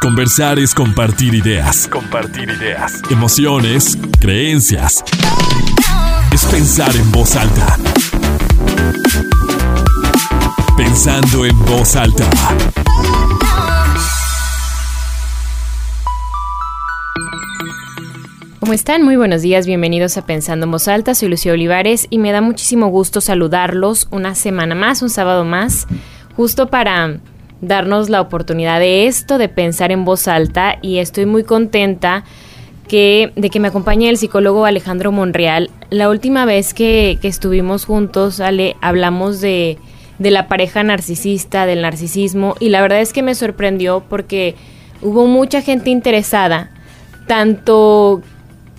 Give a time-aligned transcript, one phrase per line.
[0.00, 1.86] Conversar es compartir ideas.
[1.86, 3.02] Compartir ideas.
[3.10, 5.04] Emociones, creencias.
[6.32, 7.76] Es pensar en voz alta.
[10.74, 12.24] Pensando en voz alta.
[18.58, 19.02] ¿Cómo están?
[19.02, 22.40] Muy buenos días, bienvenidos a Pensando en Voz Alta, soy Lucía Olivares y me da
[22.40, 25.86] muchísimo gusto saludarlos una semana más, un sábado más,
[26.36, 27.20] justo para
[27.60, 32.24] darnos la oportunidad de esto, de pensar en voz alta y estoy muy contenta
[32.88, 35.70] que, de que me acompañe el psicólogo Alejandro Monreal.
[35.90, 39.78] La última vez que, que estuvimos juntos, Ale, hablamos de,
[40.18, 44.54] de la pareja narcisista, del narcisismo y la verdad es que me sorprendió porque
[45.02, 46.70] hubo mucha gente interesada,
[47.26, 48.22] tanto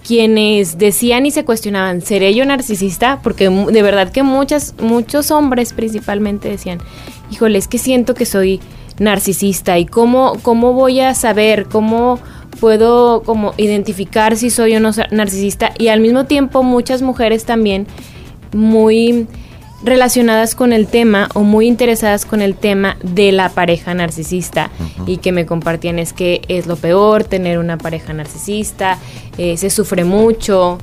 [0.06, 3.20] quienes decían y se cuestionaban, ¿seré yo narcisista?
[3.22, 6.80] Porque de verdad que muchas, muchos hombres principalmente decían,
[7.32, 8.60] híjole, es que siento que soy
[9.00, 12.20] narcisista y cómo, cómo voy a saber, cómo
[12.60, 15.72] puedo como identificar si soy o no narcisista.
[15.78, 17.88] Y al mismo tiempo muchas mujeres también
[18.54, 19.28] muy
[19.84, 24.70] relacionadas con el tema o muy interesadas con el tema de la pareja narcisista.
[25.08, 28.98] Y que me compartían es que es lo peor tener una pareja narcisista,
[29.38, 30.78] eh, se sufre mucho,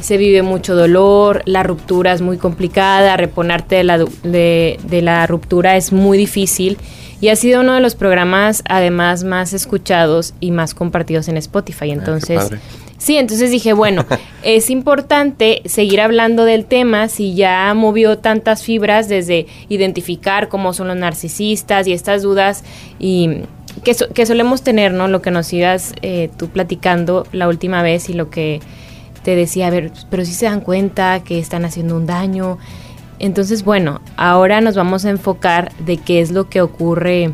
[0.00, 5.26] se vive mucho dolor, la ruptura es muy complicada, reponerte de la, de, de la
[5.26, 6.76] ruptura es muy difícil
[7.20, 11.90] y ha sido uno de los programas además más escuchados y más compartidos en Spotify.
[11.90, 12.50] Ah, entonces,
[12.98, 14.04] sí, entonces dije, bueno,
[14.42, 20.88] es importante seguir hablando del tema si ya movió tantas fibras desde identificar cómo son
[20.88, 22.64] los narcisistas y estas dudas
[22.98, 23.42] y
[23.82, 25.08] que, que solemos tener, ¿no?
[25.08, 28.60] Lo que nos ibas eh, tú platicando la última vez y lo que
[29.24, 32.58] te decía, a ver, pero si se dan cuenta que están haciendo un daño.
[33.24, 37.32] Entonces, bueno, ahora nos vamos a enfocar de qué es lo que ocurre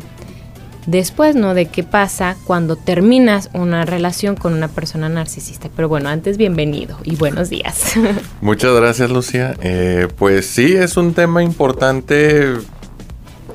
[0.87, 1.53] después, ¿no?
[1.53, 5.69] De qué pasa cuando terminas una relación con una persona narcisista.
[5.75, 7.95] Pero bueno, antes bienvenido y buenos días.
[8.41, 9.53] Muchas gracias, Lucía.
[9.61, 12.53] Eh, pues sí, es un tema importante,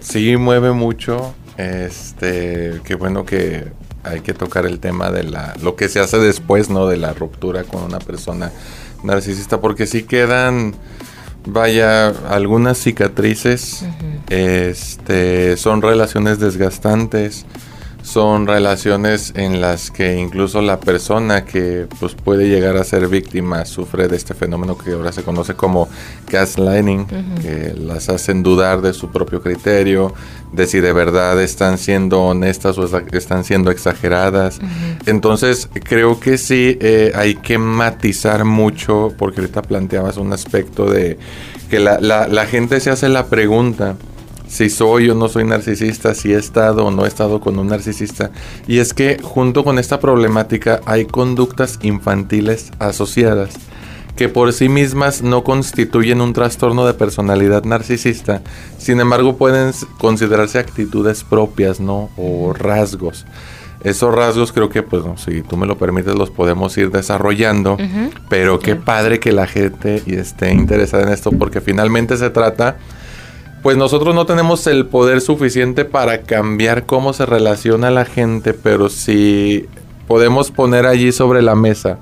[0.01, 1.35] sí mueve mucho.
[1.57, 3.73] Este, qué bueno que
[4.05, 6.87] hay que tocar el tema de la, lo que se hace después, ¿no?
[6.87, 8.53] De la ruptura con una persona
[9.03, 10.75] narcisista, porque sí quedan,
[11.47, 13.85] vaya, algunas cicatrices,
[14.29, 17.47] este, son relaciones desgastantes,
[18.07, 23.65] son relaciones en las que incluso la persona que pues puede llegar a ser víctima
[23.65, 25.89] sufre de este fenómeno que ahora se conoce como
[26.31, 27.07] gaslighting,
[27.43, 30.15] que las hacen dudar de su propio criterio,
[30.53, 34.61] de si de verdad están siendo honestas o están siendo exageradas.
[35.07, 41.19] Entonces creo que sí eh, hay que matizar mucho, porque ahorita planteabas un aspecto de
[41.69, 43.97] que la, la, la gente se hace la pregunta,
[44.49, 47.69] si soy o no soy narcisista, si he estado o no he estado con un
[47.69, 48.31] narcisista.
[48.67, 53.51] Y es que junto con esta problemática hay conductas infantiles asociadas
[54.17, 58.41] que por sí mismas no constituyen un trastorno de personalidad narcisista,
[58.79, 62.09] sin embargo pueden considerarse actitudes propias, ¿no?
[62.17, 63.27] O rasgos.
[63.85, 67.77] Esos rasgos creo que, pues, si tú me lo permites, los podemos ir desarrollando,
[68.29, 72.79] pero qué padre que la gente esté interesada en esto, porque finalmente se trata
[73.67, 78.89] pues nosotros no tenemos el poder suficiente para cambiar cómo se relaciona la gente, pero
[78.89, 79.67] si
[80.07, 81.99] podemos poner allí sobre la mesa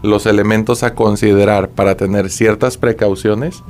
[0.00, 3.64] los elementos a considerar para tener ciertas precauciones,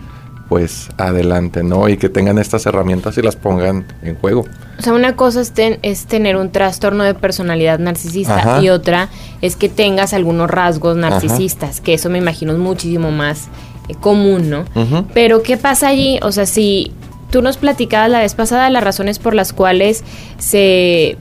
[0.50, 1.88] pues adelante, ¿no?
[1.88, 4.44] Y que tengan estas herramientas y las pongan en juego.
[4.78, 9.08] O sea, una cosa es, es tener un trastorno de personalidad narcisista y otra
[9.40, 13.48] es que tengas algunos rasgos narcisistas, que eso me imagino es muchísimo más
[13.88, 14.66] eh, común, ¿no?
[15.14, 16.20] Pero ¿qué pasa allí?
[16.20, 16.92] O sea, si
[17.30, 20.04] Tú nos platicabas la vez pasada las razones por las cuales
[20.38, 21.16] se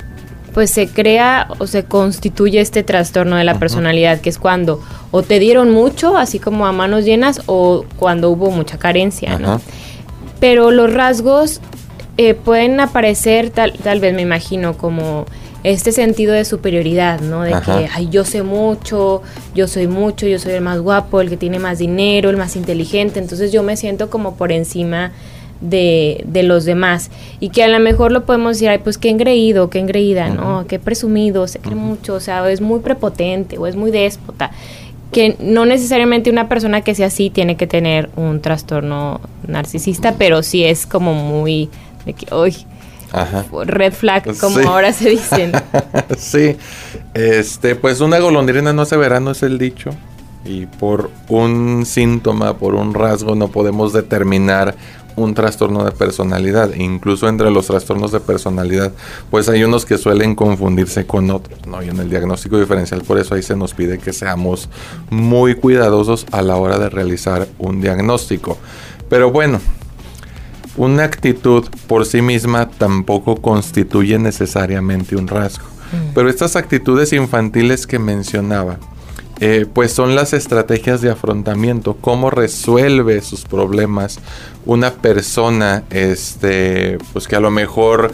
[0.57, 4.81] pues se crea o se constituye este trastorno de la personalidad, que es cuando
[5.11, 9.61] o te dieron mucho, así como a manos llenas, o cuando hubo mucha carencia, ¿no?
[10.39, 11.61] Pero los rasgos
[12.17, 15.27] eh, pueden aparecer, tal, tal vez me imagino, como
[15.63, 17.43] este sentido de superioridad, ¿no?
[17.43, 19.21] De que, ay, yo sé mucho,
[19.53, 22.55] yo soy mucho, yo soy el más guapo, el que tiene más dinero, el más
[22.55, 25.11] inteligente, entonces yo me siento como por encima
[25.61, 27.09] de, de, los demás.
[27.39, 30.65] Y que a lo mejor lo podemos decir, ay, pues qué engreído, qué engreída, ¿no?
[30.67, 34.51] Qué presumido, se cree mucho, o sea, es muy prepotente o es muy déspota.
[35.11, 40.43] Que no necesariamente una persona que sea así tiene que tener un trastorno narcisista, pero
[40.43, 41.69] sí es como muy
[42.05, 42.55] de que, uy,
[43.65, 45.51] red flag, como ahora se dicen.
[46.17, 46.57] sí,
[47.13, 49.91] este, pues una golondrina no hace verano es el dicho.
[50.45, 54.75] Y por un síntoma, por un rasgo no podemos determinar
[55.17, 56.73] un trastorno de personalidad.
[56.75, 58.93] Incluso entre los trastornos de personalidad,
[59.29, 61.83] pues hay unos que suelen confundirse con otros, ¿no?
[61.83, 64.69] Y en el diagnóstico diferencial, por eso ahí se nos pide que seamos
[65.09, 68.57] muy cuidadosos a la hora de realizar un diagnóstico.
[69.09, 69.59] Pero bueno,
[70.77, 75.65] una actitud por sí misma tampoco constituye necesariamente un rasgo.
[75.91, 76.13] Mm.
[76.13, 78.77] Pero estas actitudes infantiles que mencionaba,
[79.39, 84.19] eh, pues son las estrategias de afrontamiento, cómo resuelve sus problemas
[84.65, 88.13] una persona, este, pues que a lo mejor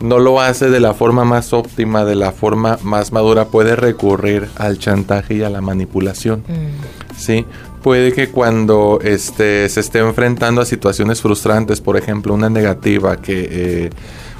[0.00, 4.48] no lo hace de la forma más óptima, de la forma más madura, puede recurrir
[4.56, 6.40] al chantaje y a la manipulación.
[6.40, 7.16] Mm.
[7.16, 7.46] ¿sí?
[7.82, 13.48] Puede que cuando este, se esté enfrentando a situaciones frustrantes, por ejemplo, una negativa que...
[13.50, 13.90] Eh,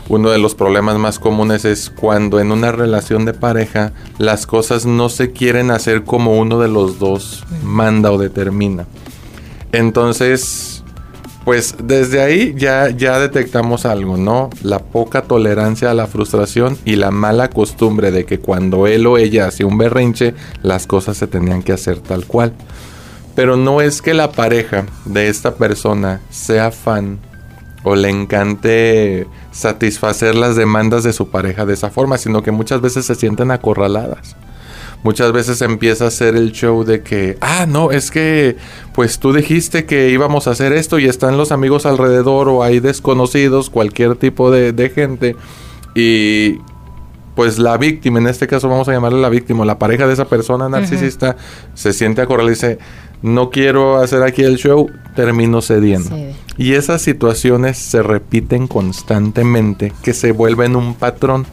[0.08, 4.84] uno de los problemas más comunes es cuando en una relación de pareja las cosas
[4.84, 8.86] no se quieren hacer como uno de los dos manda o determina.
[9.72, 10.84] Entonces,
[11.44, 14.50] pues desde ahí ya, ya detectamos algo, ¿no?
[14.62, 19.18] La poca tolerancia a la frustración y la mala costumbre de que cuando él o
[19.18, 22.52] ella hacía un berrinche, las cosas se tenían que hacer tal cual.
[23.34, 27.18] Pero no es que la pareja de esta persona sea fan
[27.84, 32.81] o le encante satisfacer las demandas de su pareja de esa forma, sino que muchas
[32.81, 34.36] veces se sienten acorraladas.
[35.02, 38.56] Muchas veces empieza a ser el show de que, ah, no, es que
[38.94, 42.81] pues tú dijiste que íbamos a hacer esto y están los amigos alrededor o hay
[42.81, 45.36] desconocidos, cualquier tipo de, de gente.
[45.94, 46.58] Y
[47.34, 50.25] pues la víctima, en este caso vamos a llamarle la víctima, la pareja de esa
[50.26, 51.36] persona narcisista,
[51.75, 52.78] se siente acorralada y dice,
[53.24, 56.14] no quiero hacer aquí el show, termino cediendo.
[56.58, 61.46] Y esas situaciones se repiten constantemente, que se vuelven un patrón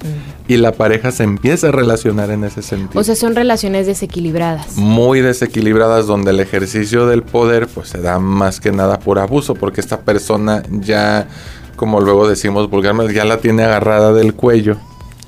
[0.49, 2.99] y la pareja se empieza a relacionar en ese sentido.
[2.99, 4.75] O sea, son relaciones desequilibradas.
[4.75, 9.55] Muy desequilibradas, donde el ejercicio del poder pues se da más que nada por abuso,
[9.55, 11.29] porque esta persona ya,
[11.77, 14.75] como luego decimos vulgarmente, ya la tiene agarrada del cuello.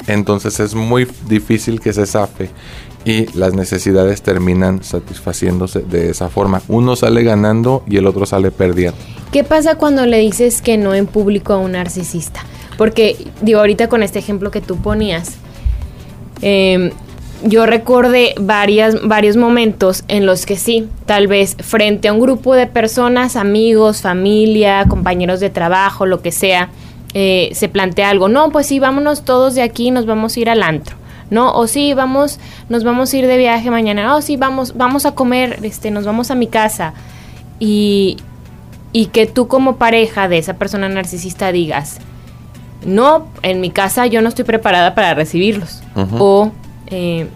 [0.07, 2.49] Entonces es muy difícil que se zafe
[3.05, 6.61] y las necesidades terminan satisfaciéndose de esa forma.
[6.67, 8.97] Uno sale ganando y el otro sale perdiendo.
[9.31, 12.41] ¿Qué pasa cuando le dices que no en público a un narcisista?
[12.77, 15.37] Porque, digo, ahorita con este ejemplo que tú ponías,
[16.41, 16.91] em,
[17.43, 22.55] yo recordé varias, varios momentos en los que sí, tal vez frente a un grupo
[22.55, 26.69] de personas, amigos, familia, compañeros de trabajo, lo que sea,
[27.13, 28.29] eh, se plantea algo.
[28.29, 30.95] No, pues sí, vámonos todos de aquí, nos vamos a ir al antro.
[31.33, 31.51] ¿No?
[31.53, 32.39] O sí, vamos,
[32.69, 34.15] nos vamos a ir de viaje mañana.
[34.15, 36.93] O sí, vamos, vamos a comer, este, nos vamos a mi casa.
[37.59, 38.17] Y,
[38.93, 41.97] y que tú como pareja de esa persona narcisista digas,
[42.85, 45.81] no, en mi casa yo no estoy preparada para recibirlos.
[46.19, 46.51] O,
[46.87, 47.27] eh,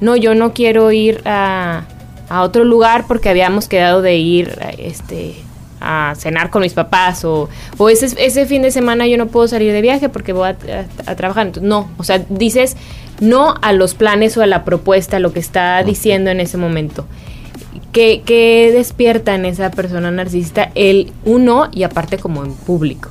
[0.00, 1.84] no, yo no quiero ir a,
[2.28, 5.34] a, otro lugar porque habíamos quedado de ir este,
[5.80, 7.24] a cenar con mis papás.
[7.24, 7.48] O,
[7.78, 11.16] o ese, ese fin de semana yo no puedo salir de viaje porque voy a,
[11.16, 11.50] trabajar.
[11.60, 12.76] no, o sea, dices
[13.20, 17.06] no a los planes o a la propuesta, lo que está diciendo en ese momento.
[17.92, 23.10] ¿Qué, despierta en esa persona narcisista el uno y aparte como en público?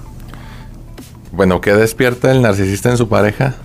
[1.31, 3.55] Bueno, ¿qué despierta el narcisista en su pareja?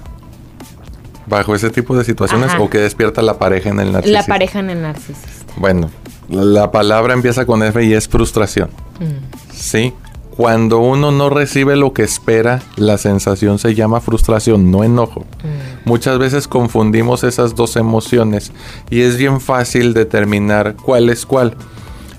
[1.26, 4.20] Bajo ese tipo de situaciones o qué despierta la pareja en el narcisista?
[4.20, 5.52] La pareja en el narcisista.
[5.56, 5.90] Bueno,
[6.28, 8.68] la palabra empieza con F y es frustración.
[9.00, 9.52] Mm.
[9.52, 9.94] Sí,
[10.36, 15.20] cuando uno no recibe lo que espera, la sensación se llama frustración, no enojo.
[15.20, 15.88] Mm.
[15.88, 18.52] Muchas veces confundimos esas dos emociones
[18.90, 21.54] y es bien fácil determinar cuál es cuál.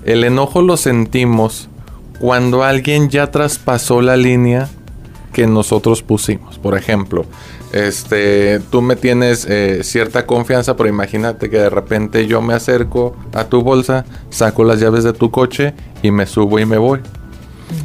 [0.04, 1.68] El enojo lo sentimos
[2.18, 4.68] cuando alguien ya traspasó la línea
[5.32, 6.58] que nosotros pusimos.
[6.58, 7.24] Por ejemplo,
[7.72, 13.14] este, tú me tienes eh, cierta confianza, pero imagínate que de repente yo me acerco
[13.32, 17.00] a tu bolsa, saco las llaves de tu coche y me subo y me voy.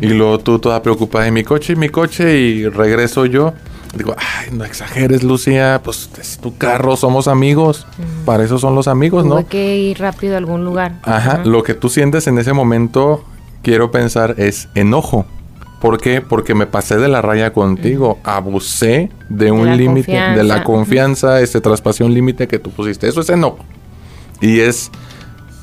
[0.01, 3.53] Y luego tú toda preocupada de mi coche y mi coche y regreso yo.
[3.95, 7.85] Digo, ay, no exageres, Lucía, pues es tu carro, somos amigos.
[8.25, 9.37] Para eso son los amigos, ¿no?
[9.37, 10.99] Hay que ir rápido a algún lugar.
[11.03, 13.23] Ajá, lo que tú sientes en ese momento,
[13.61, 15.27] quiero pensar, es enojo.
[15.79, 16.21] ¿Por qué?
[16.21, 21.61] Porque me pasé de la raya contigo, abusé de un límite, de la confianza, este
[21.61, 23.07] traspasé un límite que tú pusiste.
[23.07, 23.59] Eso es enojo.
[24.41, 24.89] Y es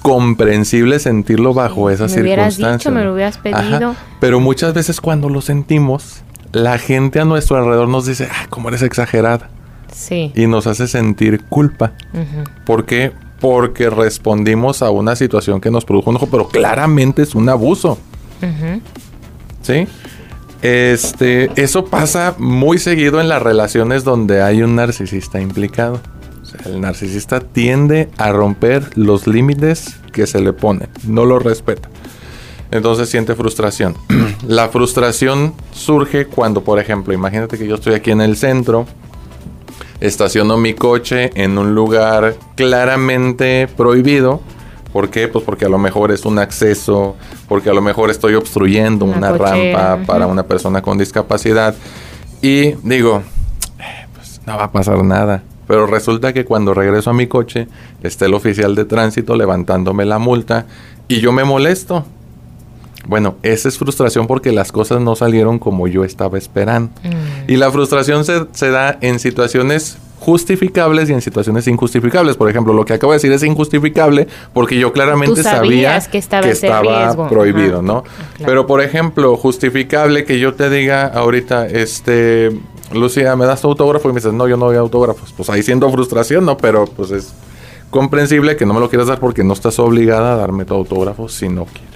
[0.00, 2.78] comprensible sentirlo bajo esas me circunstancias.
[2.78, 3.95] Dicho, me lo hubieras pedido.
[4.21, 8.69] Pero muchas veces cuando lo sentimos, la gente a nuestro alrededor nos dice, ah, cómo
[8.69, 9.50] eres exagerada.
[9.92, 10.33] Sí.
[10.35, 11.92] Y nos hace sentir culpa.
[12.64, 13.12] ¿Por qué?
[13.40, 17.99] Porque respondimos a una situación que nos produjo enojo, pero claramente es un abuso.
[19.62, 19.87] ¿Sí?
[20.62, 26.00] Este, eso pasa muy seguido en las relaciones donde hay un narcisista implicado
[26.64, 31.88] el narcisista tiende a romper los límites que se le ponen, no lo respeta.
[32.71, 33.97] entonces siente frustración.
[34.47, 38.87] la frustración surge cuando, por ejemplo, imagínate que yo estoy aquí en el centro,
[40.00, 44.40] estaciono mi coche en un lugar claramente prohibido.
[44.92, 45.28] ¿Por qué?
[45.28, 47.16] Pues porque a lo mejor es un acceso,
[47.49, 51.76] porque a lo mejor estoy obstruyendo una, rampa para una persona con discapacidad.
[52.42, 53.23] Y digo,
[53.78, 55.45] eh, pues no va a pasar nada.
[55.71, 57.69] Pero resulta que cuando regreso a mi coche,
[58.03, 60.67] está el oficial de tránsito levantándome la multa
[61.07, 62.05] y yo me molesto.
[63.07, 66.91] Bueno, esa es frustración porque las cosas no salieron como yo estaba esperando.
[67.05, 67.53] Mm.
[67.53, 72.37] Y la frustración se, se, da en situaciones justificables y en situaciones injustificables.
[72.37, 77.29] Por ejemplo, lo que acabo de decir es injustificable porque yo claramente sabía que estaba,
[77.29, 78.03] prohibido, ¿no?
[78.45, 82.50] Pero, por ejemplo, justificable que yo te diga ahorita, este,
[82.93, 84.09] Lucía, ¿me das tu autógrafo?
[84.09, 85.33] Y me dices, no, yo no doy autógrafos.
[85.37, 86.57] Pues ahí siento frustración, ¿no?
[86.57, 87.33] Pero pues es
[87.91, 91.29] comprensible que no me lo quieras dar porque no estás obligada a darme tu autógrafo
[91.29, 91.91] si no quieres.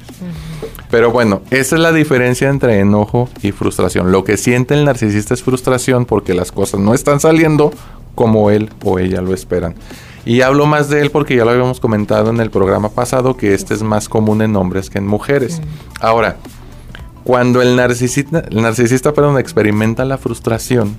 [0.91, 4.13] Pero bueno, esa es la diferencia entre enojo y frustración.
[4.13, 7.73] Lo que siente el narcisista es frustración porque las cosas no están saliendo
[8.15, 9.75] como él o ella lo esperan.
[10.25, 13.55] Y hablo más de él porque ya lo habíamos comentado en el programa pasado que
[13.55, 15.61] este es más común en hombres que en mujeres.
[16.01, 16.37] Ahora,
[17.25, 20.99] cuando el narcisista, el narcisista experimenta la frustración,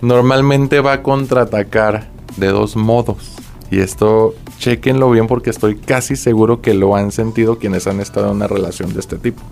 [0.00, 3.32] normalmente va a contraatacar de dos modos.
[3.70, 8.30] Y esto chequenlo bien porque estoy casi seguro que lo han sentido quienes han estado
[8.30, 9.42] en una relación de este tipo.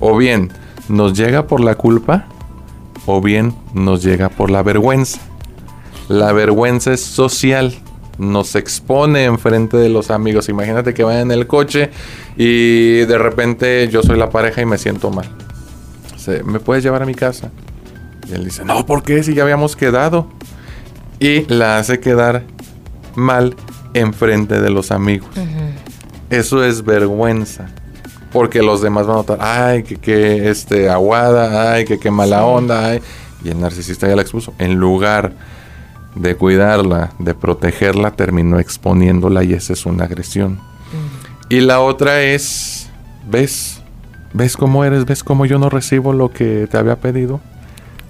[0.00, 0.52] O bien
[0.88, 2.26] nos llega por la culpa
[3.06, 5.20] o bien nos llega por la vergüenza.
[6.08, 7.74] La vergüenza es social,
[8.20, 10.50] nos expone enfrente de los amigos.
[10.50, 11.90] Imagínate que vayan en el coche
[12.36, 15.28] y de repente yo soy la pareja y me siento mal.
[16.44, 17.50] ¿Me puedes llevar a mi casa?
[18.28, 19.22] Y él dice, no, ¿por qué?
[19.22, 20.28] Si ya habíamos quedado.
[21.18, 22.44] Y la hace quedar
[23.14, 23.56] mal
[23.94, 25.30] enfrente de los amigos.
[26.28, 27.70] Eso es vergüenza.
[28.32, 32.44] Porque los demás van a notar, ay, que, que este, aguada, ay, que qué mala
[32.44, 33.00] onda, ay.
[33.42, 34.54] Y el narcisista ya la expuso.
[34.58, 35.32] En lugar
[36.14, 40.58] de cuidarla, de protegerla, terminó exponiéndola y esa es una agresión.
[41.48, 42.90] Y la otra es,
[43.28, 43.80] ¿ves?
[44.32, 45.04] ¿Ves cómo eres?
[45.06, 47.40] ¿Ves cómo yo no recibo lo que te había pedido?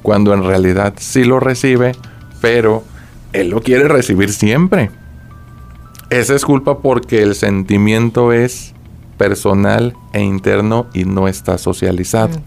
[0.02, 1.92] Cuando en realidad sí lo recibe,
[2.40, 2.85] pero
[3.33, 4.90] él lo quiere recibir siempre.
[6.11, 8.75] Esa es culpa porque el sentimiento es
[9.16, 12.40] personal e interno y no está socializado.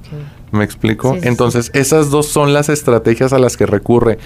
[0.51, 1.17] ¿Me explico?
[1.21, 4.19] Entonces, esas dos son las estrategias a las que recurre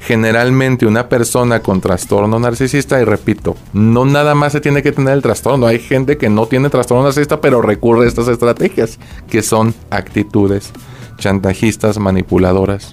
[0.00, 5.14] generalmente una persona con trastorno narcisista y repito, no nada más se tiene que tener
[5.14, 9.42] el trastorno, hay gente que no tiene trastorno narcisista pero recurre a estas estrategias que
[9.42, 10.72] son actitudes
[11.18, 12.90] chantajistas, manipuladoras,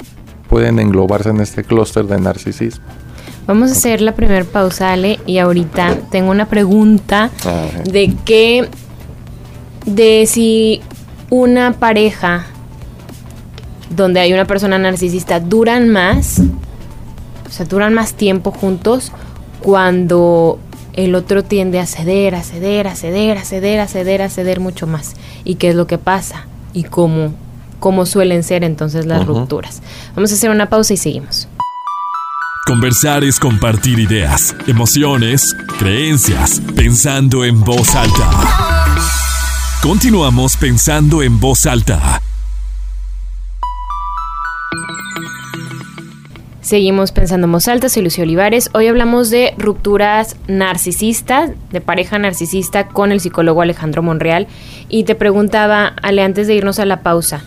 [0.50, 2.84] pueden englobarse en este clúster de narcisismo.
[3.48, 7.32] Vamos a hacer la primera pausa, Ale, y ahorita tengo una pregunta
[7.90, 8.68] de qué,
[9.86, 10.82] de si
[11.30, 12.46] una pareja
[13.90, 16.42] donde hay una persona narcisista duran más,
[17.48, 19.12] o sea, duran más tiempo juntos
[19.62, 20.60] cuando
[20.94, 24.60] el otro tiende a ceder, a ceder, a ceder, a ceder, a ceder, a ceder
[24.60, 25.16] mucho más.
[25.44, 26.48] ¿Y qué es lo que pasa?
[26.74, 27.34] Y cómo,
[27.80, 29.82] cómo suelen ser entonces las rupturas.
[30.16, 31.48] Vamos a hacer una pausa y seguimos.
[32.66, 38.30] Conversar es compartir ideas, emociones, creencias, pensando en voz alta.
[39.82, 42.22] Continuamos pensando en voz alta.
[46.68, 48.70] Seguimos pensando en voz alta, soy Lucio Olivares.
[48.74, 54.48] Hoy hablamos de rupturas narcisistas, de pareja narcisista con el psicólogo Alejandro Monreal.
[54.90, 57.42] Y te preguntaba, Ale, antes de irnos a la pausa,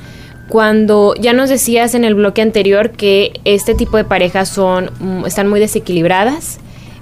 [0.48, 5.26] cuando ya nos decías en el bloque anterior que este tipo de parejas son, mm,
[5.26, 6.58] están muy desequilibradas,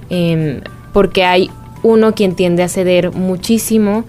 [0.09, 0.59] em,
[0.91, 1.49] porque hay
[1.83, 4.03] uno quien tiende a ceder muchísimo,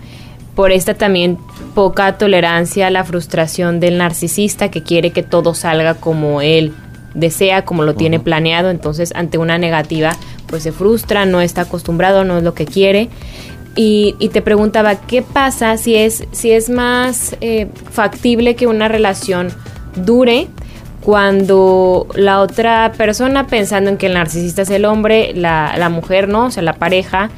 [0.56, 1.38] por esta también
[1.76, 6.74] poca tolerancia a la frustración del narcisista que quiere que todo salga como él
[7.14, 10.12] desea, como lo tiene planeado, entonces ante una negativa
[10.46, 13.08] pues se frustra, no está acostumbrado, no es lo que quiere.
[13.76, 19.48] Y, te preguntaba, ¿qué pasa si es, si es más eh, factible que una relación
[19.94, 20.48] dure
[21.00, 26.28] cuando la otra persona, pensando en que el narcisista es el hombre, la, la mujer,
[26.28, 26.46] ¿no?
[26.46, 27.30] O sea, la pareja,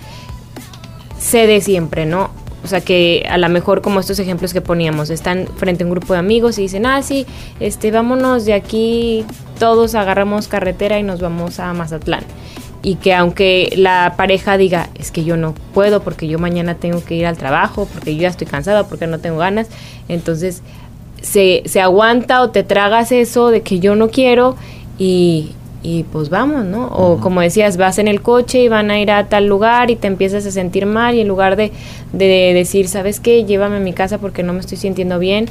[1.19, 2.31] cede siempre, ¿no?
[2.65, 5.91] O sea que a lo mejor como estos ejemplos que poníamos, están frente a un
[5.91, 7.27] grupo de amigos y dicen, ah, sí,
[7.61, 9.25] este, vámonos de aquí,
[9.59, 12.25] todos agarramos carretera y nos vamos a Mazatlán
[12.83, 17.03] y que aunque la pareja diga, es que yo no puedo porque yo mañana tengo
[17.05, 19.69] que ir al trabajo, porque yo ya estoy cansada, porque no tengo ganas,
[20.09, 20.63] entonces
[21.23, 24.57] se, se aguanta o te tragas eso de que yo no quiero
[24.99, 26.87] y, y pues vamos, ¿no?
[26.89, 29.97] O como decías, vas en el coche y van a ir a tal lugar y
[29.97, 31.73] te empiezas a sentir mal y en lugar de,
[32.13, 33.45] de decir, ¿sabes qué?
[33.45, 35.47] Llévame a mi casa porque no me estoy sintiendo bien,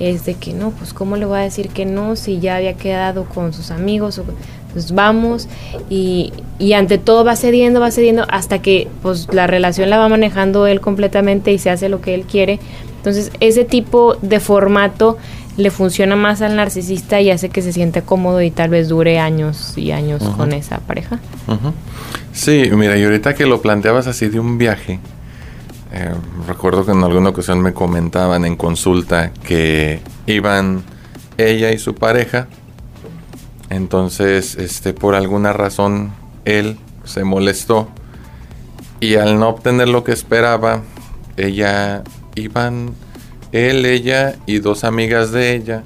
[0.00, 2.74] es de que no, pues ¿cómo le voy a decir que no si ya había
[2.74, 4.18] quedado con sus amigos?
[4.18, 4.24] O,
[4.72, 5.48] pues vamos
[5.88, 10.08] y, y ante todo va cediendo, va cediendo hasta que pues la relación la va
[10.08, 12.58] manejando él completamente y se hace lo que él quiere.
[12.98, 15.16] Entonces ese tipo de formato
[15.56, 19.18] le funciona más al narcisista y hace que se siente cómodo y tal vez dure
[19.18, 21.18] años y años con esa pareja.
[22.32, 25.00] Sí, mira, y ahorita que lo planteabas así de un viaje,
[25.92, 26.14] eh,
[26.46, 30.82] recuerdo que en alguna ocasión me comentaban en consulta que iban
[31.38, 32.48] ella y su pareja,
[33.70, 36.12] entonces, este, por alguna razón,
[36.44, 37.88] él se molestó
[39.00, 40.82] y al no obtener lo que esperaba,
[41.36, 42.02] ella
[42.34, 42.94] iban
[43.52, 45.82] él, ella y dos amigas de ella.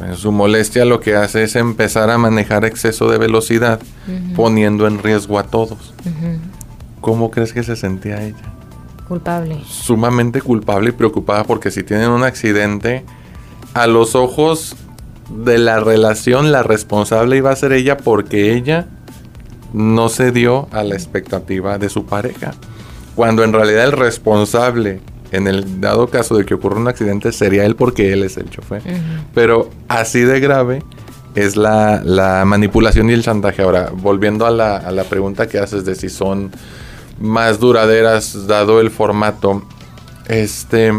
[0.00, 3.80] En su molestia lo que hace es empezar a manejar exceso de velocidad,
[4.36, 5.94] poniendo en riesgo a todos.
[7.00, 8.36] ¿Cómo crees que se sentía ella?
[9.08, 9.58] Culpable.
[9.66, 13.04] Sumamente culpable y preocupada porque si tienen un accidente,
[13.74, 14.76] a los ojos
[15.30, 18.86] de la relación, la responsable iba a ser ella porque ella
[19.72, 22.54] no se dio a la expectativa de su pareja.
[23.14, 25.00] Cuando en realidad el responsable
[25.32, 28.50] en el dado caso de que ocurra un accidente, sería él porque él es el
[28.50, 28.82] chofer.
[29.34, 30.82] Pero así de grave
[31.34, 33.62] es la, manipulación y el chantaje.
[33.62, 36.50] Ahora, volviendo a la, a la pregunta que haces de si son
[37.20, 39.62] más duraderas dado el formato,
[40.28, 40.92] este,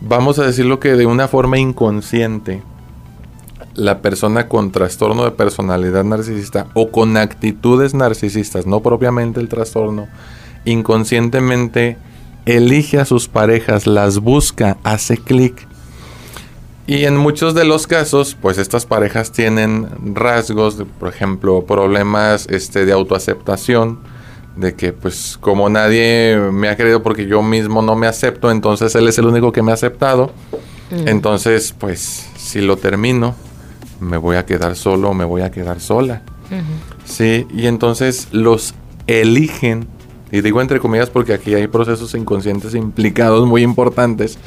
[0.00, 2.62] vamos a decirlo que de una forma inconsciente,
[3.74, 10.08] la persona con trastorno de personalidad narcisista o con actitudes narcisistas, no propiamente el trastorno,
[10.64, 11.96] inconscientemente
[12.56, 15.66] elige a sus parejas, las busca, hace clic.
[16.86, 22.86] Y en muchos de los casos, pues estas parejas tienen rasgos, por ejemplo, problemas este,
[22.86, 23.98] de autoaceptación,
[24.56, 28.94] de que pues como nadie me ha querido porque yo mismo no me acepto, entonces
[28.94, 30.32] él es el único que me ha aceptado.
[30.90, 31.08] Mm.
[31.08, 33.34] Entonces, pues si lo termino,
[34.00, 36.22] me voy a quedar solo o me voy a quedar sola.
[37.04, 38.74] Sí, y entonces los
[39.06, 39.86] eligen
[40.30, 44.38] y digo entre comillas porque aquí hay procesos inconscientes implicados muy importantes,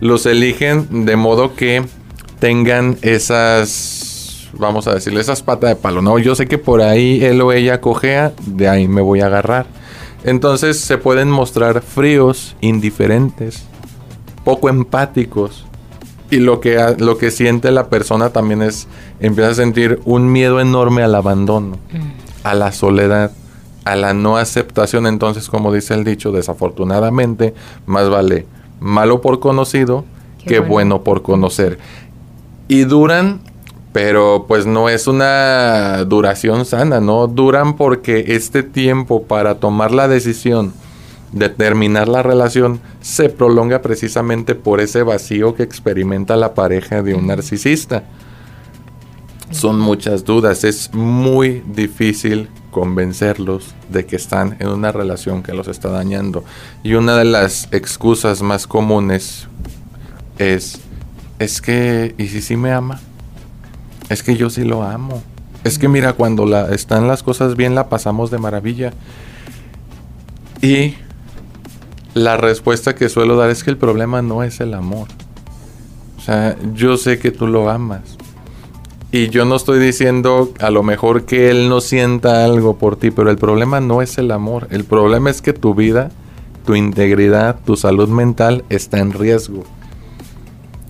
[0.00, 1.84] los eligen de modo que
[2.38, 6.02] tengan esas, vamos a decirle, esas patas de palo.
[6.02, 9.26] No, yo sé que por ahí él o ella cojea, de ahí me voy a
[9.26, 9.66] agarrar.
[10.24, 13.64] Entonces se pueden mostrar fríos, indiferentes,
[14.44, 15.66] poco empáticos.
[16.30, 18.86] Y lo que, lo que siente la persona también es,
[19.18, 22.44] empieza a sentir un miedo enorme al abandono, mm.
[22.44, 23.32] a la soledad
[23.84, 27.54] a la no aceptación, entonces, como dice el dicho, desafortunadamente,
[27.86, 28.46] más vale
[28.80, 30.04] malo por conocido
[30.44, 31.04] que bueno.
[31.04, 31.78] por conocer.
[32.66, 33.40] Y duran,
[33.92, 37.26] pero pues no es una duración sana, ¿no?
[37.26, 40.72] Duran porque este tiempo para tomar la decisión
[41.32, 47.14] de terminar la relación se prolonga precisamente por ese vacío que experimenta la pareja de
[47.14, 48.04] un narcisista.
[49.50, 55.68] Son muchas dudas, es muy difícil convencerlos de que están en una relación que los
[55.68, 56.44] está dañando.
[56.82, 59.48] Y una de las excusas más comunes
[60.38, 60.80] es,
[61.38, 63.00] es que, ¿y si sí me ama?
[64.08, 65.22] Es que yo sí lo amo.
[65.62, 68.92] Es que mira, cuando la, están las cosas bien, la pasamos de maravilla.
[70.62, 70.94] Y
[72.14, 75.08] la respuesta que suelo dar es que el problema no es el amor.
[76.18, 78.16] O sea, yo sé que tú lo amas.
[79.12, 83.10] Y yo no estoy diciendo a lo mejor que él no sienta algo por ti,
[83.10, 84.68] pero el problema no es el amor.
[84.70, 86.10] El problema es que tu vida,
[86.64, 89.64] tu integridad, tu salud mental está en riesgo.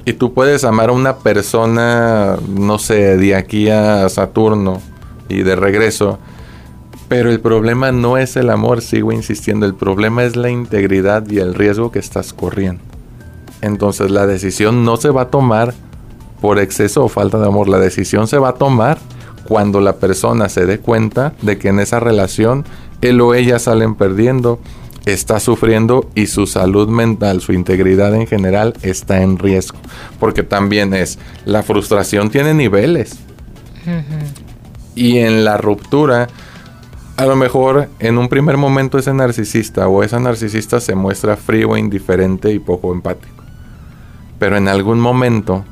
[0.04, 4.83] Y tú puedes amar a una persona, no sé, de aquí a Saturno
[5.30, 6.18] y de regreso.
[7.09, 9.64] Pero el problema no es el amor, sigo insistiendo.
[9.64, 12.83] El problema es la integridad y el riesgo que estás corriendo.
[13.62, 15.74] Entonces la decisión no se va a tomar
[16.40, 17.68] por exceso o falta de amor.
[17.68, 18.98] La decisión se va a tomar
[19.44, 22.64] cuando la persona se dé cuenta de que en esa relación
[23.00, 24.61] él o ella salen perdiendo,
[25.07, 29.79] está sufriendo y su salud mental, su integridad en general está en riesgo.
[30.18, 33.18] Porque también es, la frustración tiene niveles.
[34.94, 36.29] Y en la ruptura,
[37.16, 41.76] a lo mejor en un primer momento ese narcisista o esa narcisista se muestra frío,
[41.76, 43.42] indiferente y poco empático.
[44.38, 45.64] Pero en algún momento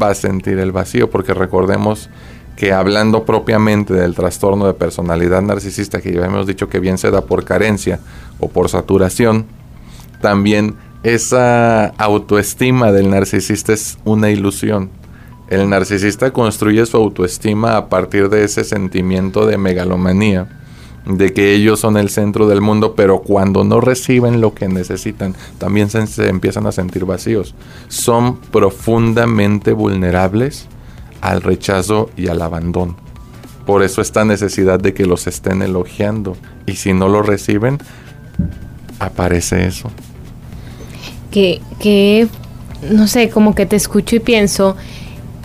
[0.00, 2.10] va a sentir el vacío, porque recordemos
[2.56, 7.10] que hablando propiamente del trastorno de personalidad narcisista, que ya hemos dicho que bien se
[7.10, 8.00] da por carencia
[8.38, 9.46] o por saturación,
[10.20, 14.90] también esa autoestima del narcisista es una ilusión.
[15.48, 20.59] El narcisista construye su autoestima a partir de ese sentimiento de megalomanía,
[21.16, 25.34] de que ellos son el centro del mundo, pero cuando no reciben lo que necesitan,
[25.58, 27.54] también se, empiezan a sentir vacíos.
[27.88, 30.66] Son profundamente vulnerables
[31.20, 32.96] al rechazo y al abandono.
[33.66, 36.36] Por eso esta necesidad de que los estén elogiando.
[36.66, 37.78] Y si no lo reciben,
[38.98, 39.90] aparece eso.
[41.30, 42.26] Que, que,
[42.90, 44.76] no sé, como que te escucho y pienso,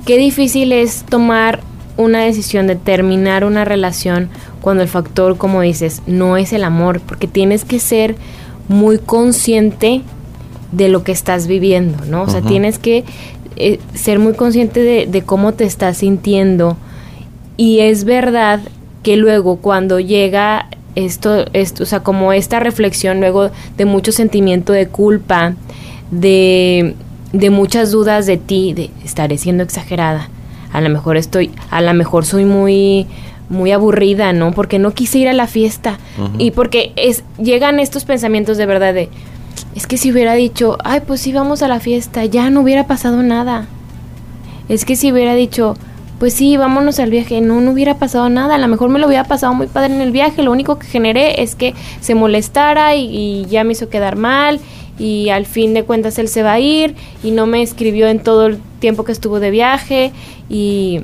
[0.05, 1.61] qué difícil es tomar
[1.97, 4.29] una decisión de terminar una relación
[4.61, 8.15] cuando el factor, como dices, no es el amor, porque tienes que ser
[8.67, 10.01] muy consciente
[10.71, 12.23] de lo que estás viviendo, ¿no?
[12.23, 13.05] O sea, tienes que
[13.55, 16.77] eh, ser muy consciente de, de, cómo te estás sintiendo.
[17.55, 18.59] Y es verdad
[19.03, 24.73] que luego cuando llega esto, esto, o sea, como esta reflexión luego de mucho sentimiento
[24.73, 25.55] de culpa,
[26.11, 26.95] de,
[27.33, 30.29] de muchas dudas de ti, de estaré siendo exagerada.
[30.75, 33.07] A lo mejor estoy, a lo mejor soy muy
[33.47, 34.51] muy aburrida, ¿no?
[34.53, 36.35] Porque no quise ir a la fiesta uh -huh.
[36.39, 39.09] y porque es llegan estos pensamientos de verdad de
[39.75, 42.87] es que si hubiera dicho, ay, pues sí vamos a la fiesta, ya no hubiera
[42.87, 43.65] pasado nada.
[44.69, 45.75] Es que si hubiera dicho,
[46.17, 48.55] pues sí, vámonos al viaje, no, no hubiera pasado nada.
[48.55, 50.43] A lo mejor me lo hubiera pasado muy padre en el viaje.
[50.43, 54.61] Lo único que generé es que se molestara y, y ya me hizo quedar mal.
[54.97, 58.19] Y al fin de cuentas él se va a ir y no me escribió en
[58.19, 60.11] todo el tiempo que estuvo de viaje.
[60.49, 61.01] Y,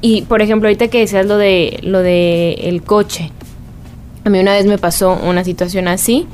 [0.00, 3.30] y por ejemplo, ahorita que decías lo de, lo de el coche.
[4.24, 6.26] A mí una vez me pasó una situación así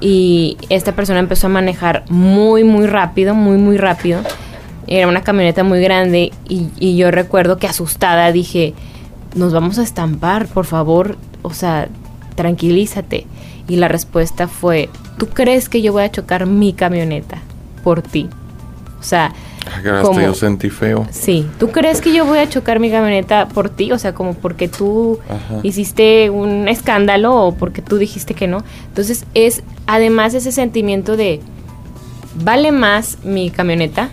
[0.00, 4.20] y esta persona empezó a manejar muy, muy rápido, muy, muy rápido.
[4.86, 8.74] Era una camioneta muy grande y, y, yo recuerdo que asustada dije,
[9.34, 11.88] nos vamos a estampar, por favor, o sea,
[12.34, 13.26] tranquilízate.
[13.68, 17.40] Y la respuesta fue, ¿tú crees que yo voy a chocar mi camioneta
[17.82, 18.28] por ti?
[19.00, 19.32] O sea,
[20.02, 21.06] como, yo sentí feo.
[21.10, 23.92] Sí, ¿tú crees que yo voy a chocar mi camioneta por ti?
[23.92, 25.60] O sea, como porque tú Ajá.
[25.62, 28.62] hiciste un escándalo o porque tú dijiste que no.
[28.88, 31.40] Entonces es además ese sentimiento de,
[32.34, 34.10] vale más mi camioneta